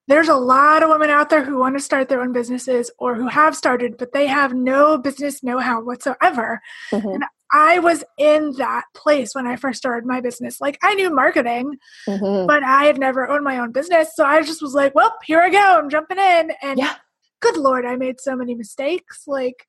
there's 0.08 0.28
a 0.28 0.34
lot 0.34 0.82
of 0.82 0.88
women 0.88 1.10
out 1.10 1.30
there 1.30 1.44
who 1.44 1.58
want 1.58 1.76
to 1.76 1.82
start 1.82 2.08
their 2.08 2.20
own 2.20 2.32
businesses 2.32 2.90
or 2.98 3.14
who 3.14 3.28
have 3.28 3.54
started, 3.54 3.96
but 3.96 4.12
they 4.12 4.26
have 4.26 4.52
no 4.52 4.98
business 4.98 5.44
know 5.44 5.58
how 5.58 5.80
whatsoever. 5.82 6.60
Mm-hmm. 6.92 7.08
And 7.08 7.24
I 7.52 7.78
was 7.78 8.04
in 8.18 8.52
that 8.58 8.84
place 8.94 9.34
when 9.34 9.46
I 9.46 9.56
first 9.56 9.78
started 9.78 10.06
my 10.06 10.20
business. 10.20 10.60
Like 10.60 10.78
I 10.82 10.94
knew 10.94 11.14
marketing, 11.14 11.76
mm-hmm. 12.08 12.46
but 12.46 12.62
I 12.62 12.84
had 12.84 12.98
never 12.98 13.28
owned 13.28 13.44
my 13.44 13.58
own 13.58 13.72
business. 13.72 14.14
So 14.14 14.24
I 14.24 14.42
just 14.42 14.62
was 14.62 14.74
like, 14.74 14.94
well, 14.94 15.14
here 15.24 15.40
I 15.40 15.50
go. 15.50 15.78
I'm 15.78 15.90
jumping 15.90 16.18
in. 16.18 16.52
And 16.62 16.78
yeah. 16.78 16.96
good 17.40 17.56
Lord, 17.56 17.84
I 17.84 17.96
made 17.96 18.20
so 18.20 18.36
many 18.36 18.54
mistakes. 18.54 19.24
Like, 19.26 19.66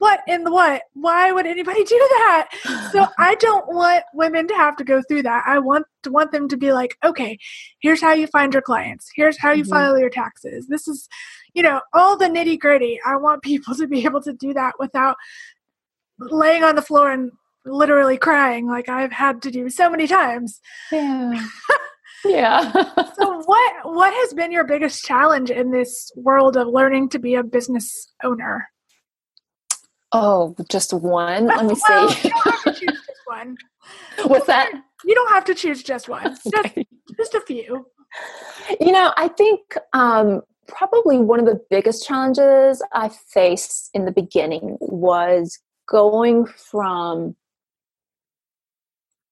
what 0.00 0.20
in 0.26 0.44
the 0.44 0.50
what? 0.50 0.82
Why 0.94 1.30
would 1.30 1.46
anybody 1.46 1.84
do 1.84 1.96
that? 1.98 2.48
So 2.90 3.06
I 3.18 3.36
don't 3.36 3.72
want 3.72 4.02
women 4.14 4.48
to 4.48 4.54
have 4.54 4.76
to 4.76 4.84
go 4.84 5.02
through 5.02 5.22
that. 5.22 5.44
I 5.46 5.60
want 5.60 5.86
to 6.02 6.10
want 6.10 6.32
them 6.32 6.48
to 6.48 6.56
be 6.56 6.72
like, 6.72 6.96
okay, 7.04 7.38
here's 7.80 8.00
how 8.00 8.12
you 8.12 8.26
find 8.26 8.52
your 8.52 8.62
clients. 8.62 9.10
Here's 9.14 9.38
how 9.38 9.52
you 9.52 9.62
mm-hmm. 9.62 9.72
file 9.72 9.98
your 9.98 10.10
taxes. 10.10 10.66
This 10.66 10.88
is, 10.88 11.06
you 11.54 11.62
know, 11.62 11.82
all 11.92 12.16
the 12.16 12.26
nitty 12.26 12.58
gritty. 12.58 12.98
I 13.06 13.16
want 13.16 13.42
people 13.42 13.74
to 13.76 13.86
be 13.86 14.04
able 14.04 14.22
to 14.22 14.32
do 14.32 14.52
that 14.54 14.74
without 14.78 15.16
laying 16.20 16.62
on 16.62 16.76
the 16.76 16.82
floor 16.82 17.10
and 17.10 17.30
literally 17.64 18.16
crying 18.16 18.66
like 18.66 18.88
I've 18.88 19.12
had 19.12 19.42
to 19.42 19.50
do 19.50 19.68
so 19.68 19.90
many 19.90 20.06
times. 20.06 20.60
Yeah. 20.90 21.46
yeah. 22.24 22.72
so 22.72 23.42
what 23.44 23.72
what 23.84 24.12
has 24.14 24.34
been 24.34 24.52
your 24.52 24.64
biggest 24.64 25.04
challenge 25.04 25.50
in 25.50 25.70
this 25.70 26.10
world 26.16 26.56
of 26.56 26.68
learning 26.68 27.10
to 27.10 27.18
be 27.18 27.34
a 27.34 27.42
business 27.42 28.12
owner? 28.22 28.68
Oh, 30.12 30.56
just 30.68 30.92
one. 30.92 31.46
Let 31.46 31.66
me 31.66 31.74
well, 31.88 32.08
see. 32.08 32.28
you 32.28 32.30
don't 32.30 32.44
have 32.44 32.62
to 32.64 32.72
choose 32.72 33.00
just 33.06 33.20
one. 33.26 33.56
What's 34.24 34.46
that? 34.46 34.72
You 35.04 35.14
don't 35.14 35.30
have 35.30 35.44
to 35.44 35.54
choose 35.54 35.82
just 35.82 36.08
one. 36.08 36.36
Okay. 36.54 36.86
Just, 37.08 37.32
just 37.32 37.34
a 37.34 37.40
few. 37.42 37.86
You 38.80 38.92
know, 38.92 39.12
I 39.16 39.28
think 39.28 39.60
um, 39.92 40.42
probably 40.66 41.18
one 41.18 41.38
of 41.38 41.46
the 41.46 41.60
biggest 41.70 42.06
challenges 42.06 42.82
I 42.92 43.08
faced 43.08 43.90
in 43.94 44.04
the 44.04 44.12
beginning 44.12 44.76
was 44.80 45.58
going 45.90 46.46
from 46.46 47.34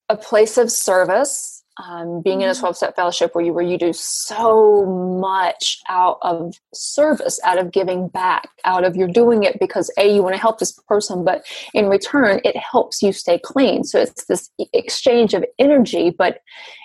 a 0.09 0.17
place 0.17 0.59
of 0.59 0.71
service 0.71 1.59
um, 1.79 2.23
being 2.23 2.41
in 2.41 2.49
a 2.49 2.53
mm-hmm. 2.53 2.61
12 2.61 2.77
step 2.77 2.97
fellowship 2.97 3.35
where 3.35 3.45
you 3.45 3.53
where 3.53 3.65
you 3.65 3.79
do 3.79 3.93
so 3.93 4.85
much 5.21 5.79
out 5.89 6.19
of 6.23 6.55
service 6.75 7.39
out 7.45 7.59
of 7.59 7.71
giving 7.71 8.09
back 8.09 8.49
out 8.65 8.85
of 8.85 8.97
you're 8.97 9.07
doing 9.07 9.45
it 9.45 9.59
because 9.61 9.91
a 9.97 10.13
you 10.13 10.23
want 10.23 10.35
to 10.35 10.41
help 10.41 10.59
this 10.59 10.73
person 10.89 11.25
but 11.25 11.45
in 11.75 11.89
return 11.89 12.41
it 12.45 12.57
helps 12.57 13.01
you 13.01 13.13
stay 13.13 13.39
clean 13.39 13.85
so 13.85 14.01
it's 14.01 14.25
this 14.27 14.51
exchange 14.73 15.35
of 15.35 15.45
energy 15.59 16.11
but 16.11 16.41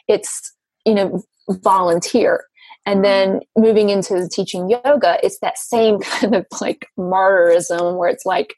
it's 0.07 0.53
you 0.85 0.93
know 0.93 1.23
volunteer 1.49 2.45
and 2.85 3.03
mm-hmm. 3.03 3.31
then 3.31 3.39
moving 3.57 3.89
into 3.89 4.27
teaching 4.29 4.69
yoga 4.69 5.17
it's 5.23 5.39
that 5.39 5.57
same 5.57 5.99
kind 6.01 6.35
of 6.35 6.45
like 6.61 6.87
martyrism 6.99 7.97
where 7.97 8.09
it's 8.09 8.25
like 8.25 8.53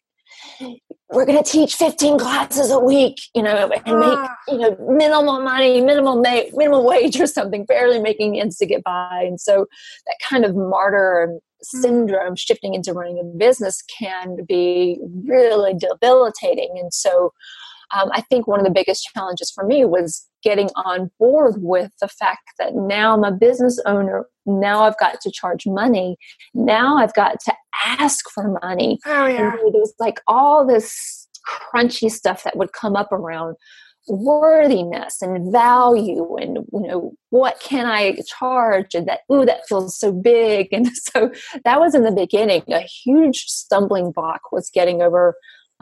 we're 1.12 1.26
going 1.26 1.42
to 1.42 1.50
teach 1.50 1.76
15 1.76 2.18
classes 2.18 2.72
a 2.72 2.80
week, 2.80 3.20
you 3.36 3.44
know, 3.44 3.70
and 3.86 4.00
make, 4.00 4.18
ah. 4.18 4.36
you 4.48 4.58
know, 4.58 4.76
minimal 4.90 5.42
money, 5.42 5.82
minimal 5.82 6.22
ma- 6.22 6.50
minimum 6.54 6.84
wage 6.84 7.20
or 7.20 7.28
something, 7.28 7.66
barely 7.66 8.00
making 8.00 8.40
ends 8.40 8.58
to 8.58 8.66
get 8.66 8.84
by. 8.84 9.24
And 9.26 9.40
so 9.40 9.68
that 10.08 10.18
kind 10.28 10.46
of 10.46 10.56
martyr 10.56 11.40
hmm. 11.72 11.80
syndrome 11.80 12.36
shifting 12.36 12.74
into 12.74 12.92
running 12.94 13.20
a 13.20 13.38
business 13.38 13.84
can 13.84 14.38
be 14.48 15.00
really 15.28 15.76
debilitating. 15.76 16.78
And 16.80 16.92
so 16.92 17.34
um, 17.94 18.10
I 18.12 18.22
think 18.22 18.48
one 18.48 18.60
of 18.60 18.66
the 18.66 18.72
biggest 18.72 19.10
challenges 19.14 19.52
for 19.52 19.66
me 19.66 19.86
was 19.86 20.28
getting 20.44 20.70
on 20.76 21.12
board 21.20 21.56
with 21.58 21.92
the 22.02 22.08
fact 22.08 22.52
that 22.60 22.76
now 22.76 23.14
I'm 23.14 23.24
a 23.24 23.32
business 23.32 23.80
owner. 23.86 24.26
Now 24.46 24.84
I've 24.84 24.98
got 25.00 25.20
to 25.22 25.32
charge 25.32 25.66
money. 25.66 26.18
Now 26.54 26.98
I've 26.98 27.14
got 27.14 27.40
to 27.46 27.54
ask 27.86 28.30
for 28.30 28.58
money. 28.62 29.00
Oh, 29.06 29.26
yeah. 29.26 29.54
And 29.60 29.74
there's 29.74 29.94
like 30.00 30.22
all 30.28 30.66
this 30.66 31.28
crunchy 31.48 32.12
stuff 32.12 32.44
that 32.44 32.58
would 32.58 32.74
come 32.74 32.96
up 32.96 33.12
around 33.12 33.56
worthiness 34.08 35.22
and 35.22 35.52
value 35.52 36.36
and 36.36 36.58
you 36.72 36.88
know 36.88 37.12
what 37.32 37.60
can 37.60 37.88
i 37.88 38.16
charge 38.28 38.94
and 38.94 39.08
that 39.08 39.22
ooh 39.34 39.46
that 39.46 39.68
feels 39.68 39.98
so 39.98 40.12
big 40.12 40.68
and 40.72 40.88
so 40.96 41.32
that 41.64 41.80
was 41.80 41.96
in 41.96 42.04
the 42.04 42.12
beginning 42.12 42.62
a 42.70 42.82
huge 42.82 43.46
stumbling 43.46 44.12
block 44.12 44.52
was 44.52 44.70
getting 44.72 45.02
over 45.02 45.34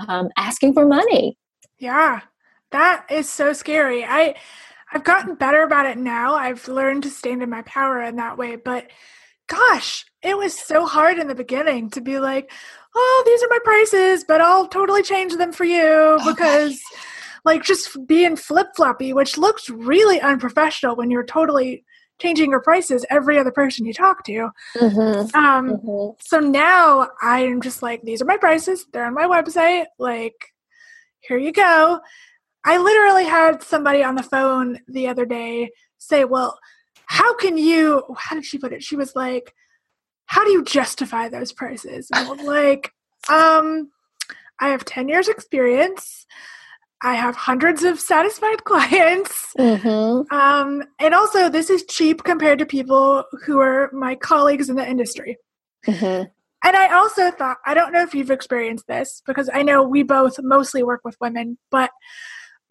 um, 0.07 0.29
asking 0.37 0.73
for 0.73 0.85
money 0.85 1.37
yeah, 1.83 2.21
that 2.71 3.05
is 3.11 3.29
so 3.29 3.51
scary. 3.51 4.05
I 4.05 4.35
I've 4.91 5.03
gotten 5.03 5.35
better 5.35 5.63
about 5.63 5.85
it 5.85 5.97
now. 5.97 6.35
I've 6.35 6.67
learned 6.67 7.03
to 7.03 7.09
stand 7.09 7.43
in 7.43 7.49
my 7.49 7.61
power 7.63 8.01
in 8.01 8.15
that 8.15 8.37
way, 8.37 8.55
but 8.55 8.87
gosh, 9.47 10.05
it 10.21 10.37
was 10.37 10.57
so 10.57 10.85
hard 10.85 11.17
in 11.17 11.27
the 11.27 11.35
beginning 11.35 11.89
to 11.91 12.01
be 12.01 12.19
like, 12.19 12.51
"Oh, 12.95 13.23
these 13.25 13.43
are 13.43 13.49
my 13.49 13.59
prices, 13.63 14.23
but 14.25 14.39
I'll 14.39 14.67
totally 14.67 15.03
change 15.03 15.35
them 15.35 15.51
for 15.51 15.65
you 15.65 16.19
because 16.25 16.79
like 17.43 17.63
just 17.63 17.97
being 18.07 18.37
flip-floppy, 18.37 19.11
which 19.11 19.37
looks 19.37 19.69
really 19.69 20.21
unprofessional 20.21 20.95
when 20.95 21.11
you're 21.11 21.25
totally 21.25 21.83
changing 22.21 22.51
your 22.51 22.61
prices 22.61 23.05
every 23.09 23.37
other 23.37 23.51
person 23.51 23.85
you 23.85 23.93
talk 23.93 24.23
to. 24.23 24.49
Mm-hmm. 24.77 25.35
Um, 25.35 25.69
mm-hmm. 25.71 26.15
So 26.21 26.39
now 26.39 27.09
I'm 27.21 27.61
just 27.61 27.81
like, 27.81 28.03
these 28.03 28.21
are 28.21 28.25
my 28.25 28.37
prices. 28.37 28.85
They're 28.93 29.05
on 29.05 29.13
my 29.13 29.25
website. 29.25 29.87
Like, 29.99 30.52
here 31.27 31.37
you 31.37 31.51
go. 31.51 31.99
I 32.65 32.77
literally 32.77 33.25
had 33.25 33.61
somebody 33.61 34.03
on 34.03 34.15
the 34.15 34.23
phone 34.23 34.79
the 34.87 35.07
other 35.07 35.25
day 35.25 35.71
say, 35.97 36.25
Well, 36.25 36.57
how 37.05 37.35
can 37.35 37.57
you, 37.57 38.03
how 38.17 38.35
did 38.35 38.45
she 38.45 38.57
put 38.57 38.73
it? 38.73 38.83
She 38.83 38.95
was 38.95 39.15
like, 39.15 39.53
How 40.27 40.43
do 40.43 40.51
you 40.51 40.63
justify 40.63 41.29
those 41.29 41.51
prices? 41.51 42.09
And 42.13 42.25
I 42.25 42.29
was 42.31 42.41
like, 42.41 42.91
um, 43.29 43.91
I 44.59 44.69
have 44.69 44.85
10 44.85 45.07
years 45.07 45.27
experience. 45.27 46.25
I 47.01 47.15
have 47.15 47.35
hundreds 47.35 47.83
of 47.83 47.99
satisfied 47.99 48.63
clients. 48.63 49.53
Mm-hmm. 49.59 50.33
Um, 50.33 50.83
and 50.99 51.13
also, 51.13 51.49
this 51.49 51.69
is 51.69 51.83
cheap 51.85 52.23
compared 52.23 52.59
to 52.59 52.65
people 52.65 53.25
who 53.45 53.59
are 53.59 53.89
my 53.91 54.15
colleagues 54.15 54.69
in 54.69 54.77
the 54.77 54.87
industry. 54.87 55.37
Mm-hmm. 55.85 56.29
And 56.63 56.75
I 56.75 56.95
also 56.95 57.29
thought, 57.29 57.57
I 57.65 57.73
don't 57.73 57.91
know 57.91 58.01
if 58.01 58.15
you've 58.15 58.31
experienced 58.31 58.87
this 58.87 59.21
because 59.25 59.49
I 59.53 59.63
know 59.63 59.83
we 59.83 60.03
both 60.03 60.37
mostly 60.41 60.81
work 60.81 61.01
with 61.03 61.17
women, 61.19 61.57
but 61.69 61.91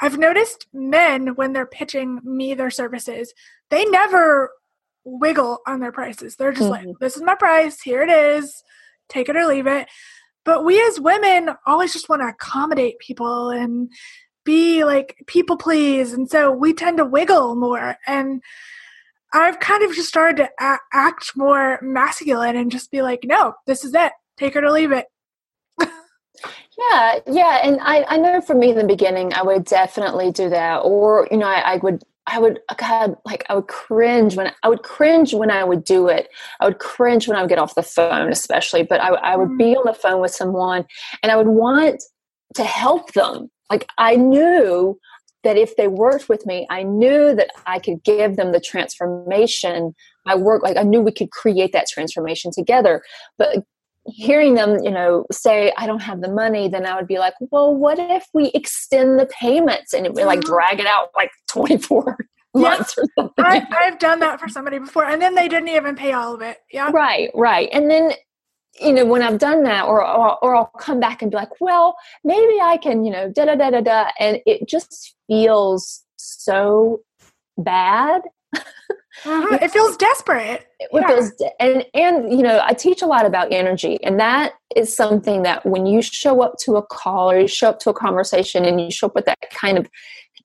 I've 0.00 0.18
noticed 0.18 0.66
men, 0.72 1.34
when 1.36 1.52
they're 1.52 1.66
pitching 1.66 2.18
me 2.24 2.54
their 2.54 2.70
services, 2.70 3.32
they 3.70 3.84
never 3.84 4.50
wiggle 5.04 5.58
on 5.66 5.80
their 5.80 5.92
prices. 5.92 6.36
They're 6.36 6.52
just 6.52 6.70
mm-hmm. 6.70 6.88
like, 6.88 6.98
this 7.00 7.16
is 7.16 7.22
my 7.22 7.34
price, 7.34 7.80
here 7.80 8.02
it 8.02 8.10
is, 8.10 8.62
take 9.08 9.28
it 9.28 9.36
or 9.36 9.46
leave 9.46 9.66
it. 9.66 9.88
But 10.44 10.64
we 10.64 10.82
as 10.82 10.98
women 10.98 11.50
always 11.66 11.92
just 11.92 12.08
want 12.08 12.22
to 12.22 12.28
accommodate 12.28 12.98
people 12.98 13.50
and 13.50 13.90
be 14.44 14.84
like 14.84 15.22
people 15.26 15.56
please. 15.56 16.12
And 16.12 16.28
so 16.28 16.50
we 16.50 16.72
tend 16.72 16.96
to 16.96 17.04
wiggle 17.04 17.54
more. 17.54 17.96
And 18.06 18.42
I've 19.34 19.60
kind 19.60 19.82
of 19.82 19.94
just 19.94 20.08
started 20.08 20.36
to 20.38 20.50
a- 20.60 20.78
act 20.92 21.32
more 21.36 21.78
masculine 21.82 22.56
and 22.56 22.70
just 22.70 22.90
be 22.90 23.02
like, 23.02 23.20
no, 23.24 23.54
this 23.66 23.84
is 23.84 23.94
it. 23.94 24.12
Take 24.38 24.56
it 24.56 24.64
or 24.64 24.70
leave 24.70 24.92
it. 24.92 25.06
yeah, 25.80 27.18
yeah. 27.26 27.60
And 27.62 27.78
I, 27.82 28.04
I 28.08 28.16
know 28.18 28.40
for 28.40 28.54
me 28.54 28.70
in 28.70 28.76
the 28.76 28.84
beginning, 28.84 29.32
I 29.34 29.42
would 29.42 29.64
definitely 29.64 30.30
do 30.32 30.48
that. 30.50 30.78
Or, 30.78 31.28
you 31.30 31.36
know, 31.36 31.46
I, 31.46 31.74
I 31.74 31.76
would 31.76 32.04
I 32.26 32.38
would 32.38 32.60
God 32.76 33.16
like 33.24 33.44
I 33.48 33.56
would 33.56 33.66
cringe 33.66 34.36
when 34.36 34.52
I 34.62 34.68
would 34.68 34.82
cringe 34.82 35.34
when 35.34 35.50
I 35.50 35.64
would 35.64 35.84
do 35.84 36.08
it. 36.08 36.28
I 36.60 36.66
would 36.66 36.78
cringe 36.78 37.26
when 37.26 37.36
I 37.36 37.42
would 37.42 37.48
get 37.48 37.58
off 37.58 37.74
the 37.74 37.82
phone, 37.82 38.30
especially. 38.30 38.84
But 38.84 39.00
I, 39.00 39.08
I 39.08 39.36
would 39.36 39.58
be 39.58 39.74
mm. 39.74 39.78
on 39.78 39.86
the 39.86 39.94
phone 39.94 40.20
with 40.20 40.30
someone, 40.32 40.86
and 41.22 41.32
I 41.32 41.36
would 41.36 41.48
want 41.48 42.02
to 42.54 42.64
help 42.64 43.12
them. 43.12 43.50
Like 43.70 43.88
I 43.98 44.16
knew 44.16 44.98
that 45.44 45.56
if 45.56 45.76
they 45.76 45.88
worked 45.88 46.28
with 46.28 46.46
me, 46.46 46.66
I 46.70 46.82
knew 46.82 47.34
that 47.34 47.50
I 47.66 47.78
could 47.78 48.02
give 48.04 48.36
them 48.36 48.52
the 48.52 48.60
transformation 48.60 49.94
I 50.26 50.36
work 50.36 50.62
like 50.62 50.76
i 50.76 50.82
knew 50.82 51.00
we 51.00 51.12
could 51.12 51.30
create 51.30 51.72
that 51.72 51.86
transformation 51.88 52.50
together. 52.52 53.02
But 53.38 53.64
hearing 54.06 54.54
them 54.54 54.82
you 54.82 54.90
know 54.90 55.24
say 55.30 55.72
i 55.78 55.86
don't 55.86 56.02
have 56.02 56.22
the 56.22 56.28
money 56.28 56.68
then 56.68 56.84
i 56.84 56.96
would 56.96 57.06
be 57.06 57.20
like 57.20 57.34
well 57.52 57.72
what 57.72 58.00
if 58.00 58.26
we 58.34 58.50
extend 58.52 59.16
the 59.16 59.26
payments? 59.26 59.92
And 59.92 60.08
we 60.14 60.24
like 60.24 60.40
mm-hmm. 60.40 60.52
drag 60.52 60.80
it 60.80 60.86
out 60.86 61.10
like 61.14 61.30
24 61.48 62.16
months 62.54 62.98
or 62.98 63.04
something. 63.16 63.44
I, 63.44 63.64
i've 63.78 63.98
done 63.98 64.18
that 64.20 64.40
for 64.40 64.48
somebody 64.48 64.78
before 64.78 65.04
and 65.04 65.22
then 65.22 65.34
they 65.34 65.48
didn't 65.48 65.68
even 65.68 65.94
pay 65.94 66.12
all 66.12 66.34
of 66.34 66.42
it. 66.42 66.58
Yeah. 66.72 66.90
Right 66.92 67.30
right. 67.34 67.68
And 67.72 67.90
then 67.90 68.12
you 68.80 68.92
know 68.92 69.04
when 69.04 69.22
i've 69.22 69.38
done 69.38 69.62
that 69.62 69.84
or, 69.84 70.04
or 70.04 70.38
or 70.42 70.56
i'll 70.56 70.72
come 70.78 71.00
back 71.00 71.22
and 71.22 71.30
be 71.30 71.36
like 71.36 71.60
well 71.60 71.96
maybe 72.24 72.58
i 72.60 72.76
can 72.76 73.04
you 73.04 73.12
know 73.12 73.30
da 73.30 73.44
da 73.44 73.54
da 73.54 73.70
da 73.70 73.80
da 73.80 74.10
and 74.18 74.40
it 74.46 74.66
just 74.68 75.14
feels 75.28 76.04
so 76.16 77.00
bad 77.58 78.22
uh-huh. 79.24 79.58
It 79.62 79.70
feels 79.70 79.96
desperate. 79.96 80.66
It 80.80 80.88
yeah. 80.92 81.06
feels 81.06 81.30
de- 81.32 81.62
and 81.62 81.84
and 81.94 82.32
you 82.32 82.42
know 82.42 82.60
I 82.64 82.72
teach 82.72 83.02
a 83.02 83.06
lot 83.06 83.26
about 83.26 83.52
energy, 83.52 84.02
and 84.02 84.18
that 84.18 84.54
is 84.74 84.94
something 84.94 85.42
that 85.42 85.64
when 85.64 85.86
you 85.86 86.02
show 86.02 86.42
up 86.42 86.56
to 86.60 86.76
a 86.76 86.82
call 86.82 87.30
or 87.30 87.40
you 87.40 87.48
show 87.48 87.68
up 87.68 87.78
to 87.80 87.90
a 87.90 87.94
conversation 87.94 88.64
and 88.64 88.80
you 88.80 88.90
show 88.90 89.06
up 89.06 89.14
with 89.14 89.26
that 89.26 89.38
kind 89.50 89.78
of 89.78 89.88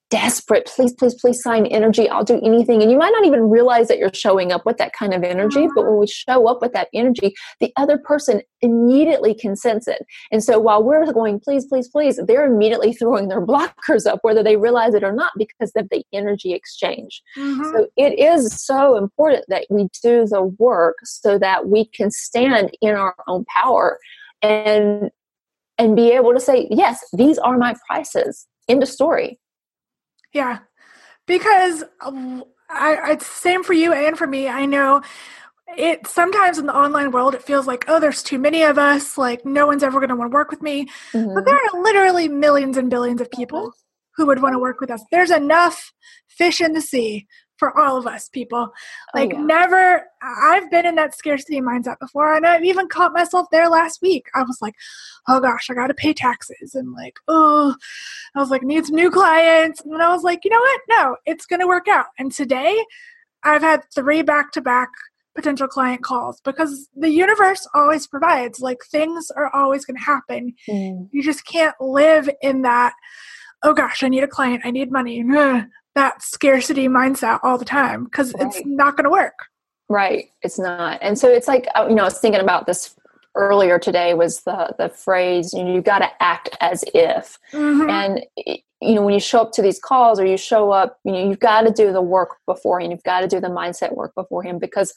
desperate, 0.10 0.66
please, 0.74 0.94
please, 0.94 1.16
please 1.16 1.42
sign 1.42 1.66
energy. 1.66 2.10
I'll 2.10 2.24
do 2.24 2.40
anything. 2.44 2.82
And 2.82 2.90
you 2.90 2.98
might 2.98 3.12
not 3.12 3.26
even 3.26 3.50
realize 3.50 3.88
that 3.90 3.98
you're 3.98 4.14
showing 4.14 4.52
up 4.52 4.66
with 4.66 4.78
that 4.78 4.94
kind 4.94 5.14
of 5.14 5.24
energy. 5.24 5.68
But 5.76 5.86
when 5.86 5.98
we 5.98 6.08
show 6.08 6.48
up 6.48 6.62
with 6.62 6.74
that 6.74 6.88
energy, 6.94 7.34
the 7.60 7.74
other 7.76 7.98
person 7.98 8.42
immediately 8.62 9.34
can 9.34 9.56
sense 9.56 9.88
it. 9.88 10.06
And 10.32 10.44
so 10.44 10.60
while 10.60 10.84
we're 10.84 11.12
going, 11.12 11.40
please, 11.40 11.66
please, 11.66 11.90
please, 11.90 12.20
they're 12.28 12.46
immediately 12.46 12.94
throwing 12.94 13.28
their 13.28 13.46
blockers 13.46 14.06
up, 14.06 14.20
whether 14.22 14.44
they 14.44 14.56
realize 14.56 14.94
it 14.94 15.04
or 15.04 15.14
not, 15.14 15.32
because 15.38 15.72
of 15.76 15.88
the 15.90 16.04
energy 16.14 16.54
exchange. 16.54 17.22
Mm-hmm. 17.38 17.64
So 17.64 17.88
it 17.98 18.18
is 18.18 18.66
so 18.66 18.96
important 18.96 19.46
that 19.50 19.66
we 19.70 19.90
do 20.02 20.26
the 20.26 20.44
work 20.44 20.98
so 21.04 21.38
that 21.40 21.68
we 21.68 21.86
can 21.86 22.12
stand 22.12 22.72
in 22.82 22.96
our 22.96 23.16
own 23.28 23.46
power 23.46 24.00
and 24.42 25.10
and 25.80 25.96
be 25.96 26.12
able 26.12 26.34
to 26.34 26.40
say 26.40 26.68
yes 26.72 27.04
these 27.14 27.38
are 27.40 27.58
my 27.58 27.76
prices 27.88 28.48
end 28.68 28.84
of 28.84 28.90
story 28.90 29.40
yeah, 30.38 30.60
because 31.26 31.84
um, 32.00 32.44
I, 32.70 33.14
it's 33.14 33.26
same 33.26 33.64
for 33.64 33.74
you 33.74 33.92
and 33.92 34.16
for 34.16 34.28
me. 34.28 34.48
I 34.48 34.66
know 34.66 35.02
it 35.76 36.06
sometimes 36.06 36.60
in 36.60 36.68
the 36.68 36.76
online 36.76 37.12
world 37.12 37.36
it 37.36 37.44
feels 37.44 37.68
like 37.68 37.84
oh 37.90 38.00
there's 38.00 38.24
too 38.24 38.40
many 38.40 38.64
of 38.64 38.78
us 38.78 39.18
like 39.18 39.44
no 39.46 39.68
one's 39.68 39.84
ever 39.84 40.00
going 40.00 40.08
to 40.08 40.16
want 40.16 40.32
to 40.32 40.34
work 40.34 40.50
with 40.50 40.62
me 40.62 40.88
mm-hmm. 41.12 41.34
but 41.34 41.44
there 41.44 41.58
are 41.58 41.84
literally 41.84 42.30
millions 42.30 42.78
and 42.78 42.90
billions 42.90 43.20
of 43.20 43.30
people 43.32 43.74
who 44.16 44.26
would 44.26 44.42
want 44.42 44.54
to 44.54 44.60
work 44.60 44.80
with 44.80 44.90
us 44.90 45.04
there's 45.12 45.30
enough 45.30 45.92
fish 46.30 46.62
in 46.62 46.72
the 46.72 46.80
sea 46.80 47.28
for 47.58 47.78
all 47.78 47.98
of 47.98 48.08
us 48.08 48.30
people. 48.30 48.70
Oh, 48.72 49.18
like, 49.18 49.32
oh, 49.34 49.38
yeah. 49.38 49.44
never, 49.44 50.04
I've 50.22 50.70
been 50.72 50.86
in 50.86 50.96
that 50.96 51.16
scarcity 51.16 51.62
mindset 51.62 52.00
before, 52.00 52.36
and 52.36 52.46
I've 52.46 52.64
even 52.64 52.88
caught 52.88 53.14
myself 53.14 53.48
there 53.52 53.70
last 53.70 54.02
week. 54.02 54.28
I 54.36 54.44
was 54.44 54.58
like, 54.62 54.76
oh 55.28 55.40
gosh, 55.40 55.70
I 55.70 55.74
got 55.74 55.88
to 55.88 55.94
pay 55.94 56.14
taxes, 56.14 56.76
and 56.76 56.94
like, 56.94 57.18
oh, 57.28 57.76
I 58.36 58.40
was 58.40 58.50
like, 58.50 58.64
need 58.64 58.86
some 58.86 58.96
new 58.96 59.12
clients. 59.12 59.82
And 59.82 60.02
I 60.02 60.14
was 60.14 60.24
like, 60.24 60.44
you 60.44 60.52
know 60.52 60.60
what? 60.60 60.82
No, 60.90 61.18
it's 61.26 61.46
going 61.46 61.60
to 61.60 61.68
work 61.68 61.88
out. 61.88 62.08
And 62.18 62.32
today, 62.32 62.84
I've 63.44 63.62
had 63.62 63.84
three 63.94 64.22
back 64.22 64.52
to 64.54 64.62
back 64.62 64.90
potential 65.36 65.68
client 65.68 66.04
calls 66.04 66.42
because 66.42 66.90
the 66.96 67.12
universe 67.12 67.68
always 67.76 68.08
provides. 68.08 68.60
Like, 68.60 68.80
things 68.92 69.32
are 69.36 69.54
always 69.54 69.86
going 69.86 69.98
to 69.98 70.04
happen. 70.04 70.54
Mm. 70.68 71.10
You 71.12 71.24
just 71.24 71.46
can't 71.46 71.76
live 71.80 72.30
in 72.42 72.64
that 72.64 72.94
oh 73.64 73.74
gosh, 73.74 74.04
I 74.04 74.08
need 74.08 74.24
a 74.24 74.28
client, 74.28 74.62
I 74.66 74.72
need 74.72 74.92
money 74.92 75.24
that 75.98 76.22
scarcity 76.22 76.88
mindset 76.88 77.40
all 77.44 77.58
the 77.58 77.66
time 77.66 78.06
because 78.06 78.34
right. 78.34 78.48
it's 78.48 78.62
not 78.66 78.96
going 78.96 79.04
to 79.04 79.10
work. 79.10 79.34
Right. 79.90 80.30
It's 80.42 80.60
not. 80.60 81.00
And 81.02 81.18
so 81.18 81.30
it's 81.30 81.48
like, 81.48 81.68
uh, 81.76 81.88
you 81.90 81.96
know, 81.96 82.04
I 82.04 82.06
was 82.06 82.20
thinking 82.20 82.42
about 82.42 82.66
this 82.68 82.96
earlier 83.36 83.80
today 83.80 84.14
was 84.14 84.42
the, 84.42 84.74
the 84.78 84.90
phrase, 84.90 85.54
you 85.54 85.64
know, 85.64 85.74
you 85.74 85.82
got 85.82 86.00
to 86.00 86.10
act 86.22 86.58
as 86.60 86.84
if. 86.94 87.38
Mm-hmm. 87.54 87.90
And, 87.90 88.26
you 88.82 88.96
know, 88.96 89.04
when 89.04 89.14
you 89.14 89.20
show 89.20 89.42
up 89.42 89.52
to 89.54 89.62
these 89.62 89.80
calls 89.80 90.20
or 90.20 90.26
you 90.26 90.38
show 90.38 90.72
up, 90.72 91.00
you 91.04 91.12
know, 91.12 91.30
you've 91.30 91.40
got 91.40 91.62
to 91.62 91.72
do 91.72 91.94
the 91.94 92.02
work 92.02 92.38
beforehand. 92.46 92.92
You've 92.92 93.04
got 93.04 93.22
to 93.22 93.28
do 93.28 93.40
the 93.40 93.48
mindset 93.48 93.96
work 93.96 94.14
beforehand 94.16 94.60
because 94.60 94.94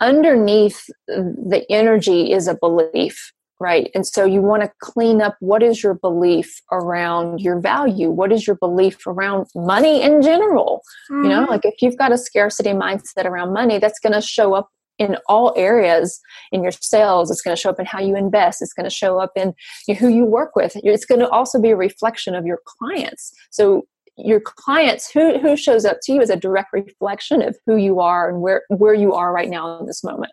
underneath 0.00 0.86
the 1.06 1.64
energy 1.68 2.32
is 2.32 2.48
a 2.48 2.54
belief 2.54 3.32
right? 3.62 3.90
And 3.94 4.06
so 4.06 4.24
you 4.24 4.42
want 4.42 4.62
to 4.62 4.72
clean 4.80 5.22
up 5.22 5.36
what 5.40 5.62
is 5.62 5.82
your 5.82 5.94
belief 5.94 6.60
around 6.72 7.40
your 7.40 7.60
value? 7.60 8.10
What 8.10 8.32
is 8.32 8.46
your 8.46 8.56
belief 8.56 9.06
around 9.06 9.46
money 9.54 10.02
in 10.02 10.20
general? 10.20 10.82
Mm-hmm. 11.10 11.22
You 11.22 11.28
know, 11.30 11.40
mm-hmm. 11.42 11.50
like 11.50 11.64
if 11.64 11.80
you've 11.80 11.96
got 11.96 12.12
a 12.12 12.18
scarcity 12.18 12.70
mindset 12.70 13.24
around 13.24 13.52
money, 13.52 13.78
that's 13.78 14.00
going 14.00 14.14
to 14.14 14.20
show 14.20 14.54
up 14.54 14.68
in 14.98 15.16
all 15.26 15.54
areas 15.56 16.20
in 16.52 16.62
your 16.62 16.70
sales 16.70 17.30
it's 17.30 17.40
going 17.40 17.56
to 17.56 17.60
show 17.60 17.70
up 17.70 17.80
in 17.80 17.86
how 17.86 17.98
you 17.98 18.14
invest 18.14 18.60
it's 18.60 18.74
going 18.74 18.84
to 18.84 18.94
show 18.94 19.18
up 19.18 19.32
in 19.36 19.54
who 19.98 20.08
you 20.08 20.22
work 20.22 20.54
with 20.54 20.76
it's 20.76 21.06
going 21.06 21.18
to 21.18 21.28
also 21.30 21.58
be 21.58 21.70
a 21.70 21.76
reflection 21.76 22.34
of 22.34 22.44
your 22.44 22.58
clients 22.66 23.32
so 23.50 23.84
your 24.18 24.38
clients 24.38 25.10
who 25.10 25.38
who 25.38 25.56
shows 25.56 25.86
up 25.86 25.96
to 26.02 26.12
you 26.12 26.20
is 26.20 26.28
a 26.28 26.36
direct 26.36 26.74
reflection 26.74 27.40
of 27.40 27.56
who 27.64 27.76
you 27.76 28.00
are 28.00 28.28
and 28.28 28.42
where 28.42 28.62
where 28.68 28.94
you 28.94 29.14
are 29.14 29.32
right 29.32 29.48
now 29.48 29.78
in 29.80 29.86
this 29.86 30.04
moment 30.04 30.32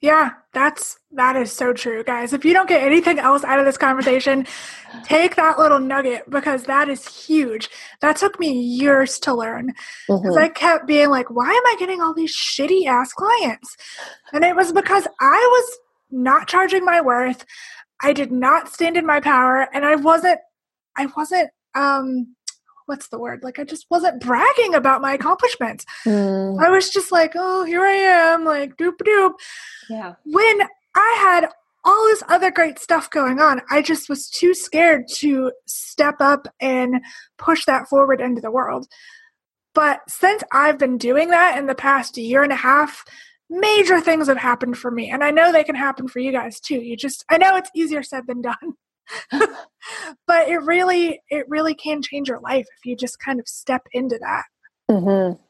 yeah, 0.00 0.30
that's 0.54 0.98
that 1.12 1.36
is 1.36 1.52
so 1.52 1.74
true, 1.74 2.02
guys. 2.02 2.32
If 2.32 2.44
you 2.44 2.54
don't 2.54 2.68
get 2.68 2.82
anything 2.82 3.18
else 3.18 3.44
out 3.44 3.58
of 3.58 3.66
this 3.66 3.76
conversation, 3.76 4.46
take 5.04 5.36
that 5.36 5.58
little 5.58 5.78
nugget 5.78 6.28
because 6.30 6.64
that 6.64 6.88
is 6.88 7.06
huge. 7.06 7.68
That 8.00 8.16
took 8.16 8.40
me 8.40 8.50
years 8.50 9.18
to 9.20 9.34
learn 9.34 9.74
because 10.08 10.22
mm-hmm. 10.22 10.38
I 10.38 10.48
kept 10.48 10.86
being 10.86 11.10
like, 11.10 11.28
"Why 11.28 11.50
am 11.50 11.66
I 11.66 11.76
getting 11.78 12.00
all 12.00 12.14
these 12.14 12.34
shitty 12.34 12.86
ass 12.86 13.12
clients?" 13.12 13.76
And 14.32 14.42
it 14.42 14.56
was 14.56 14.72
because 14.72 15.06
I 15.20 15.36
was 15.52 15.78
not 16.10 16.48
charging 16.48 16.84
my 16.84 17.02
worth. 17.02 17.44
I 18.02 18.14
did 18.14 18.32
not 18.32 18.72
stand 18.72 18.96
in 18.96 19.04
my 19.04 19.20
power, 19.20 19.68
and 19.74 19.84
I 19.84 19.96
wasn't. 19.96 20.40
I 20.96 21.06
wasn't 21.14 21.50
um 21.74 22.34
what's 22.90 23.06
the 23.06 23.20
word? 23.20 23.44
Like 23.44 23.60
I 23.60 23.64
just 23.64 23.86
wasn't 23.88 24.20
bragging 24.20 24.74
about 24.74 25.00
my 25.00 25.12
accomplishments. 25.12 25.86
Mm. 26.04 26.60
I 26.60 26.70
was 26.70 26.90
just 26.90 27.12
like, 27.12 27.34
oh, 27.36 27.64
here 27.64 27.82
I 27.82 27.92
am, 27.92 28.44
like 28.44 28.76
doop 28.76 28.96
doop. 28.96 29.34
Yeah. 29.88 30.14
When 30.24 30.62
I 30.96 31.16
had 31.20 31.48
all 31.84 32.04
this 32.08 32.24
other 32.28 32.50
great 32.50 32.80
stuff 32.80 33.08
going 33.08 33.38
on, 33.38 33.62
I 33.70 33.80
just 33.80 34.08
was 34.08 34.28
too 34.28 34.54
scared 34.54 35.04
to 35.18 35.52
step 35.66 36.16
up 36.18 36.48
and 36.60 36.96
push 37.38 37.64
that 37.66 37.88
forward 37.88 38.20
into 38.20 38.40
the 38.40 38.50
world. 38.50 38.88
But 39.72 40.00
since 40.08 40.42
I've 40.52 40.76
been 40.76 40.98
doing 40.98 41.30
that 41.30 41.58
in 41.58 41.66
the 41.66 41.76
past 41.76 42.18
year 42.18 42.42
and 42.42 42.52
a 42.52 42.56
half, 42.56 43.04
major 43.48 44.00
things 44.00 44.26
have 44.26 44.36
happened 44.36 44.78
for 44.78 44.90
me. 44.90 45.10
And 45.10 45.22
I 45.22 45.30
know 45.30 45.52
they 45.52 45.62
can 45.62 45.76
happen 45.76 46.08
for 46.08 46.18
you 46.18 46.32
guys 46.32 46.58
too. 46.58 46.80
You 46.80 46.96
just, 46.96 47.24
I 47.28 47.38
know 47.38 47.54
it's 47.54 47.70
easier 47.72 48.02
said 48.02 48.26
than 48.26 48.42
done. 48.42 48.74
but 50.26 50.48
it 50.48 50.58
really 50.62 51.20
it 51.28 51.44
really 51.48 51.74
can 51.74 52.02
change 52.02 52.28
your 52.28 52.40
life 52.40 52.66
if 52.78 52.84
you 52.84 52.96
just 52.96 53.18
kind 53.18 53.40
of 53.40 53.48
step 53.48 53.82
into 53.92 54.18
that 54.18 54.44
mm-hmm. 54.90 55.40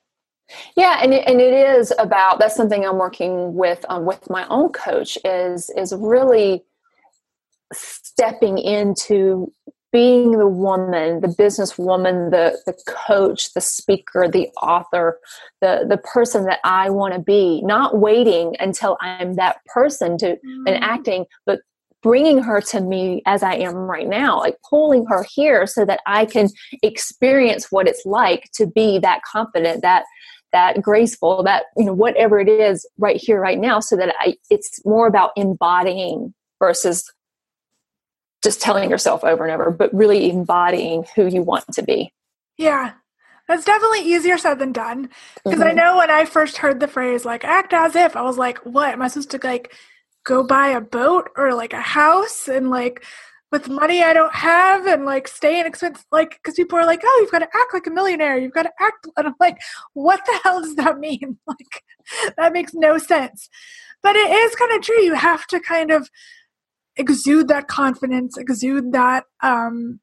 yeah 0.77 1.01
and 1.03 1.15
it, 1.15 1.27
and 1.27 1.41
it 1.41 1.53
is 1.53 1.93
about 1.99 2.39
that's 2.39 2.57
something 2.57 2.85
i'm 2.85 2.99
working 2.99 3.55
with 3.55 3.85
um, 3.89 4.05
with 4.05 4.29
my 4.31 4.47
own 4.49 4.71
coach 4.71 5.19
is 5.25 5.71
is 5.77 5.95
really 5.95 6.63
stepping 7.73 8.59
into 8.59 9.53
being 9.93 10.33
the 10.33 10.47
woman, 10.47 11.21
the 11.21 11.35
business 11.37 11.77
woman, 11.77 12.31
the, 12.31 12.57
the 12.67 12.75
coach, 12.87 13.53
the 13.55 13.61
speaker, 13.61 14.29
the 14.29 14.49
author, 14.63 15.19
the, 15.61 15.85
the 15.89 15.99
person 15.99 16.45
that 16.45 16.61
I 16.63 16.91
want 16.91 17.15
to 17.15 17.21
be, 17.21 17.61
not 17.63 17.99
waiting 17.99 18.55
until 18.61 18.97
I'm 19.01 19.35
that 19.35 19.65
person 19.67 20.17
to 20.19 20.37
mm. 20.37 20.65
and 20.67 20.83
acting, 20.83 21.27
but 21.45 21.61
bringing 22.03 22.43
her 22.43 22.61
to 22.61 22.81
me 22.81 23.23
as 23.27 23.43
I 23.43 23.55
am 23.55 23.75
right 23.75 24.09
now, 24.09 24.39
like 24.39 24.57
pulling 24.69 25.05
her 25.07 25.25
here 25.35 25.67
so 25.67 25.85
that 25.85 26.01
I 26.07 26.25
can 26.25 26.49
experience 26.83 27.71
what 27.71 27.87
it's 27.87 28.05
like 28.07 28.51
to 28.55 28.67
be 28.67 28.99
that 28.99 29.23
confident, 29.23 29.83
that 29.83 30.05
that 30.53 30.83
graceful, 30.83 31.43
that 31.45 31.65
you 31.77 31.85
know 31.85 31.95
whatever 31.95 32.41
it 32.41 32.49
is 32.49 32.87
right 32.99 33.17
here 33.17 33.41
right 33.41 33.59
now 33.59 33.81
so 33.81 33.97
that 33.97 34.15
I 34.21 34.37
it's 34.51 34.85
more 34.85 35.07
about 35.07 35.31
embodying 35.37 36.35
versus 36.59 37.11
just 38.43 38.61
telling 38.61 38.91
yourself 38.91 39.23
over 39.23 39.45
and 39.45 39.53
over, 39.53 39.71
but 39.71 39.93
really 39.93 40.31
embodying 40.31 41.05
who 41.15 41.27
you 41.27 41.43
want 41.43 41.67
to 41.73 41.83
be. 41.83 42.13
Yeah. 42.57 42.93
That's 43.49 43.65
definitely 43.65 44.01
easier 44.03 44.39
said 44.39 44.59
than 44.61 44.73
done. 44.73 45.11
Because 45.45 45.59
mm-hmm. 45.59 45.69
I 45.69 45.73
know 45.73 45.97
when 45.97 46.11
I 46.11 46.25
first 46.25 46.59
heard 46.59 46.79
the 46.79 46.87
phrase 46.87 47.25
like 47.25 47.45
act 47.45 47.73
as 47.73 47.97
if, 47.97 48.17
I 48.17 48.23
was 48.23 48.39
like, 48.39 48.59
what? 48.59 48.93
Am 48.93 49.03
I 49.03 49.09
supposed 49.09 49.31
to 49.33 49.41
like 49.43 49.75
go 50.25 50.43
buy 50.43 50.69
a 50.69 50.81
boat 50.81 51.29
or 51.37 51.55
like 51.55 51.73
a 51.73 51.81
house 51.81 52.49
and 52.49 52.71
like 52.71 53.05
with 53.53 53.69
money 53.69 54.03
I 54.03 54.13
don't 54.13 54.35
have 54.35 54.87
and 54.87 55.05
like 55.05 55.27
stay 55.27 55.59
in 55.59 55.67
expense 55.67 56.05
like 56.13 56.31
because 56.31 56.55
people 56.55 56.79
are 56.79 56.87
like, 56.87 57.01
oh, 57.05 57.19
you've 57.21 57.33
got 57.33 57.41
to 57.41 57.47
act 57.47 57.75
like 57.75 57.87
a 57.87 57.91
millionaire. 57.91 58.39
You've 58.39 58.53
got 58.53 58.63
to 58.63 58.73
act 58.81 59.09
and 59.17 59.27
I'm 59.27 59.35
like, 59.41 59.59
what 59.95 60.21
the 60.27 60.39
hell 60.45 60.63
does 60.63 60.77
that 60.77 60.99
mean? 60.99 61.39
Like 61.47 62.35
that 62.37 62.53
makes 62.53 62.73
no 62.75 62.99
sense. 62.99 63.49
But 64.03 64.17
it 64.17 64.31
is 64.31 64.55
kind 64.57 64.73
of 64.73 64.83
true. 64.83 65.01
You 65.01 65.15
have 65.15 65.47
to 65.49 65.61
kind 65.61 65.91
of 65.91 66.09
exude 66.97 67.49
that 67.49 67.69
confidence, 67.69 68.37
exude 68.37 68.93
that 68.93 69.25
um 69.43 70.01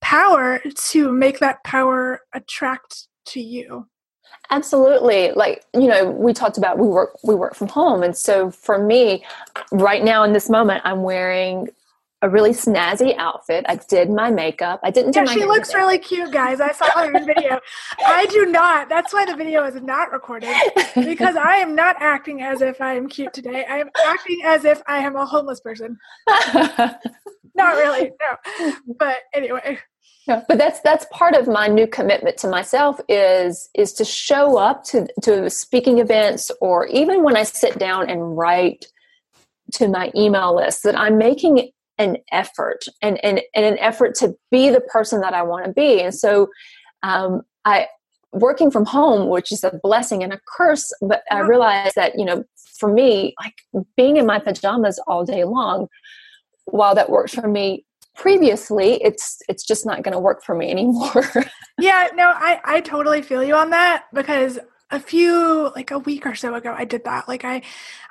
power 0.00 0.60
to 0.90 1.10
make 1.10 1.38
that 1.38 1.64
power 1.64 2.20
attract 2.34 3.08
to 3.26 3.40
you. 3.40 3.88
Absolutely. 4.50 5.32
Like, 5.32 5.64
you 5.74 5.86
know, 5.86 6.10
we 6.10 6.32
talked 6.32 6.58
about 6.58 6.78
we 6.78 6.86
work 6.86 7.16
we 7.24 7.34
work 7.34 7.54
from 7.54 7.68
home. 7.68 8.02
And 8.02 8.16
so 8.16 8.50
for 8.50 8.78
me, 8.78 9.24
right 9.72 10.02
now 10.02 10.22
in 10.22 10.32
this 10.32 10.48
moment, 10.48 10.82
I'm 10.84 11.02
wearing 11.02 11.68
a 12.24 12.28
really 12.28 12.52
snazzy 12.52 13.14
outfit. 13.18 13.66
I 13.68 13.76
did 13.76 14.08
my 14.08 14.30
makeup. 14.30 14.80
I 14.82 14.90
didn't 14.90 15.10
do 15.10 15.20
yeah, 15.20 15.26
she 15.26 15.44
looks 15.44 15.74
really 15.74 15.98
cute, 15.98 16.32
guys. 16.32 16.58
I 16.58 16.72
saw 16.72 16.86
her 16.94 17.06
in 17.06 17.12
the 17.12 17.20
video. 17.20 17.60
I 18.06 18.24
do 18.26 18.46
not. 18.46 18.88
That's 18.88 19.12
why 19.12 19.26
the 19.26 19.36
video 19.36 19.62
is 19.64 19.74
not 19.82 20.10
recorded 20.10 20.54
because 20.94 21.36
I 21.36 21.56
am 21.56 21.74
not 21.74 21.96
acting 22.00 22.40
as 22.40 22.62
if 22.62 22.80
I 22.80 22.94
am 22.94 23.08
cute 23.08 23.34
today. 23.34 23.66
I 23.68 23.76
am 23.76 23.90
acting 24.06 24.40
as 24.42 24.64
if 24.64 24.80
I 24.86 24.98
am 24.98 25.16
a 25.16 25.26
homeless 25.26 25.60
person. 25.60 25.98
not 26.54 27.76
really, 27.76 28.12
no. 28.20 28.72
But 28.98 29.16
anyway. 29.34 29.78
Yeah, 30.26 30.42
but 30.48 30.56
that's 30.56 30.80
that's 30.80 31.06
part 31.12 31.34
of 31.34 31.46
my 31.46 31.66
new 31.66 31.86
commitment 31.86 32.38
to 32.38 32.48
myself 32.48 32.98
is 33.08 33.68
is 33.74 33.92
to 33.94 34.04
show 34.04 34.56
up 34.56 34.84
to 34.84 35.06
to 35.22 35.50
speaking 35.50 35.98
events 35.98 36.50
or 36.60 36.86
even 36.86 37.22
when 37.22 37.36
I 37.36 37.42
sit 37.42 37.78
down 37.78 38.08
and 38.08 38.36
write 38.36 38.86
to 39.74 39.88
my 39.88 40.10
email 40.14 40.56
list 40.56 40.82
that 40.84 40.98
I'm 40.98 41.18
making 41.18 41.70
an 41.98 42.16
effort 42.32 42.84
and, 43.02 43.22
and, 43.24 43.40
and 43.54 43.64
an 43.64 43.78
effort 43.78 44.14
to 44.16 44.34
be 44.50 44.68
the 44.68 44.80
person 44.80 45.20
that 45.20 45.34
I 45.34 45.42
want 45.42 45.64
to 45.66 45.72
be. 45.72 46.00
And 46.00 46.14
so 46.14 46.48
um, 47.02 47.42
I 47.64 47.86
working 48.32 48.70
from 48.70 48.84
home, 48.84 49.28
which 49.28 49.52
is 49.52 49.62
a 49.62 49.78
blessing 49.82 50.22
and 50.24 50.32
a 50.32 50.40
curse, 50.56 50.92
but 51.00 51.22
I 51.30 51.40
realized 51.40 51.94
that, 51.94 52.18
you 52.18 52.24
know, 52.24 52.44
for 52.78 52.92
me, 52.92 53.34
like 53.40 53.86
being 53.96 54.16
in 54.16 54.26
my 54.26 54.40
pajamas 54.40 54.98
all 55.06 55.24
day 55.24 55.44
long, 55.44 55.86
while 56.64 56.94
that 56.96 57.10
worked 57.10 57.34
for 57.34 57.46
me 57.46 57.84
previously, 58.14 59.02
it's 59.02 59.40
it's 59.48 59.64
just 59.64 59.86
not 59.86 60.02
going 60.02 60.12
to 60.12 60.18
work 60.18 60.42
for 60.42 60.54
me 60.54 60.70
anymore. 60.70 61.24
yeah, 61.78 62.08
no, 62.14 62.32
I 62.34 62.60
I 62.64 62.80
totally 62.80 63.22
feel 63.22 63.42
you 63.42 63.54
on 63.54 63.70
that 63.70 64.04
because 64.12 64.58
a 64.90 65.00
few 65.00 65.72
like 65.74 65.90
a 65.90 65.98
week 65.98 66.24
or 66.26 66.34
so 66.34 66.54
ago 66.54 66.74
i 66.76 66.84
did 66.84 67.02
that 67.04 67.26
like 67.26 67.44
i 67.44 67.60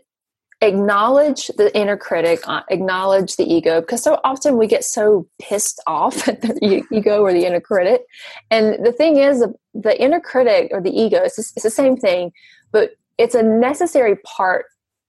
acknowledge 0.62 1.48
the 1.58 1.76
inner 1.76 1.96
critic, 1.96 2.40
uh, 2.46 2.62
acknowledge 2.70 3.36
the 3.36 3.44
ego, 3.44 3.80
because 3.80 4.02
so 4.02 4.18
often 4.24 4.56
we 4.56 4.66
get 4.66 4.84
so 4.84 5.28
pissed 5.38 5.82
off 5.86 6.26
at 6.28 6.40
the 6.40 6.84
ego 6.90 7.20
or 7.20 7.32
the 7.32 7.44
inner 7.44 7.60
critic. 7.60 8.02
And 8.50 8.84
the 8.84 8.92
thing 8.92 9.18
is, 9.18 9.44
the 9.74 10.00
inner 10.00 10.20
critic 10.20 10.70
or 10.72 10.80
the 10.80 10.90
ego, 10.90 11.22
it's, 11.22 11.38
it's 11.38 11.62
the 11.62 11.70
same 11.70 11.96
thing, 11.96 12.32
but 12.72 12.92
it's 13.18 13.34
a 13.34 13.42
necessary 13.42 14.16
part 14.16 14.66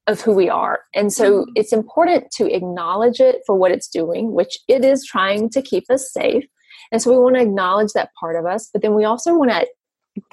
of 0.07 0.21
who 0.21 0.33
we 0.33 0.49
are. 0.49 0.79
And 0.95 1.11
so 1.11 1.41
mm-hmm. 1.41 1.51
it's 1.55 1.73
important 1.73 2.31
to 2.31 2.53
acknowledge 2.53 3.19
it 3.19 3.41
for 3.45 3.55
what 3.55 3.71
it's 3.71 3.87
doing, 3.87 4.31
which 4.31 4.57
it 4.67 4.83
is 4.83 5.05
trying 5.05 5.49
to 5.51 5.61
keep 5.61 5.83
us 5.89 6.11
safe. 6.11 6.45
And 6.91 7.01
so 7.01 7.11
we 7.11 7.19
want 7.19 7.35
to 7.35 7.41
acknowledge 7.41 7.91
that 7.93 8.11
part 8.19 8.37
of 8.37 8.45
us, 8.45 8.69
but 8.71 8.81
then 8.81 8.95
we 8.95 9.03
also 9.03 9.35
want 9.35 9.51
to 9.51 9.67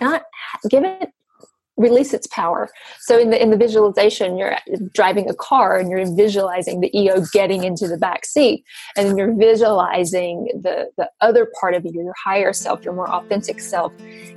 not 0.01 0.23
give 0.71 0.85
it 0.85 1.11
release 1.77 2.15
its 2.15 2.27
power. 2.29 2.69
So 3.01 3.19
in 3.19 3.31
the 3.31 3.43
in 3.43 3.51
the 3.51 3.57
visualization, 3.57 4.37
you're 4.37 4.57
driving 4.93 5.29
a 5.29 5.35
car 5.35 5.79
and 5.79 5.91
you're 5.91 6.05
visualizing 6.15 6.81
the 6.81 6.91
ego 6.97 7.23
getting 7.33 7.65
into 7.65 7.89
the 7.89 7.97
back 7.97 8.25
seat, 8.25 8.65
and 8.97 9.09
then 9.09 9.17
you're 9.17 9.35
visualizing 9.35 10.49
the 10.63 10.91
the 10.97 11.11
other 11.21 11.51
part 11.61 11.75
of 11.75 11.85
you, 11.85 11.93
your 11.93 12.15
higher 12.23 12.53
self, 12.53 12.85
your 12.85 12.95
more 12.95 13.11
authentic 13.11 13.61
self, 13.61 13.93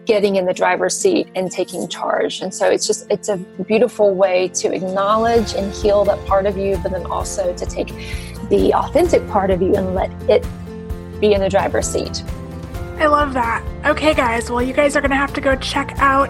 getting 0.06 0.36
in 0.36 0.46
the 0.46 0.54
driver's 0.54 0.98
seat 0.98 1.28
and 1.36 1.52
taking 1.52 1.88
charge. 1.88 2.42
And 2.42 2.54
so 2.54 2.70
it's 2.70 2.88
just 2.88 3.06
it's 3.12 3.30
a 3.30 3.38
beautiful 3.68 4.16
way 4.16 4.48
to 4.50 4.74
acknowledge 4.74 5.54
and 5.54 5.72
heal 5.74 6.04
that 6.06 6.26
part 6.26 6.46
of 6.46 6.58
you, 6.58 6.78
but 6.82 6.92
then 6.92 7.06
also 7.06 7.54
to 7.54 7.66
take 7.66 7.90
the 8.50 8.74
authentic 8.74 9.28
part 9.30 9.52
of 9.52 9.62
you 9.62 9.76
and 9.76 9.94
let 9.94 10.12
it 10.30 10.46
be 11.20 11.34
in 11.34 11.42
the 11.42 11.50
driver's 11.50 11.88
seat. 11.88 12.24
I 13.00 13.08
love 13.08 13.34
that. 13.34 13.64
Okay, 13.86 14.14
guys. 14.14 14.50
Well, 14.50 14.62
you 14.62 14.74
guys 14.74 14.96
are 14.96 15.02
going 15.02 15.12
to 15.12 15.18
have 15.18 15.34
to 15.34 15.42
go 15.42 15.56
check 15.56 15.94
out 15.98 16.30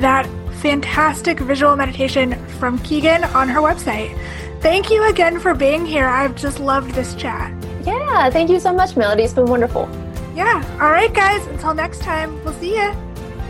that 0.00 0.26
fantastic 0.60 1.38
visual 1.40 1.76
meditation 1.76 2.34
from 2.58 2.78
Keegan 2.80 3.24
on 3.24 3.48
her 3.48 3.60
website. 3.60 4.16
Thank 4.60 4.90
you 4.90 5.08
again 5.08 5.38
for 5.38 5.54
being 5.54 5.86
here. 5.86 6.06
I've 6.06 6.34
just 6.34 6.58
loved 6.58 6.92
this 6.92 7.14
chat. 7.14 7.52
Yeah, 7.84 8.28
thank 8.30 8.50
you 8.50 8.58
so 8.58 8.72
much, 8.72 8.96
Melody. 8.96 9.22
It's 9.22 9.34
been 9.34 9.46
wonderful. 9.46 9.88
Yeah. 10.34 10.64
All 10.80 10.90
right, 10.90 11.12
guys. 11.12 11.46
Until 11.48 11.74
next 11.74 12.00
time, 12.00 12.42
we'll 12.44 12.54
see 12.54 12.74
you. 12.76 12.92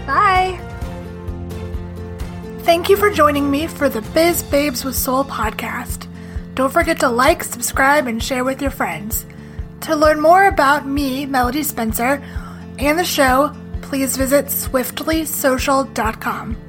Bye. 0.06 0.58
Thank 2.60 2.88
you 2.88 2.96
for 2.96 3.10
joining 3.10 3.50
me 3.50 3.66
for 3.66 3.88
the 3.88 4.02
Biz 4.02 4.42
Babes 4.44 4.84
with 4.84 4.94
Soul 4.94 5.24
podcast. 5.24 6.06
Don't 6.54 6.72
forget 6.72 7.00
to 7.00 7.08
like, 7.08 7.42
subscribe, 7.44 8.06
and 8.06 8.22
share 8.22 8.44
with 8.44 8.60
your 8.60 8.70
friends. 8.70 9.24
To 9.82 9.96
learn 9.96 10.20
more 10.20 10.46
about 10.46 10.86
me, 10.86 11.24
Melody 11.24 11.62
Spencer, 11.62 12.22
and 12.78 12.98
the 12.98 13.04
show, 13.04 13.54
please 13.82 14.16
visit 14.16 14.46
swiftlysocial.com. 14.46 16.67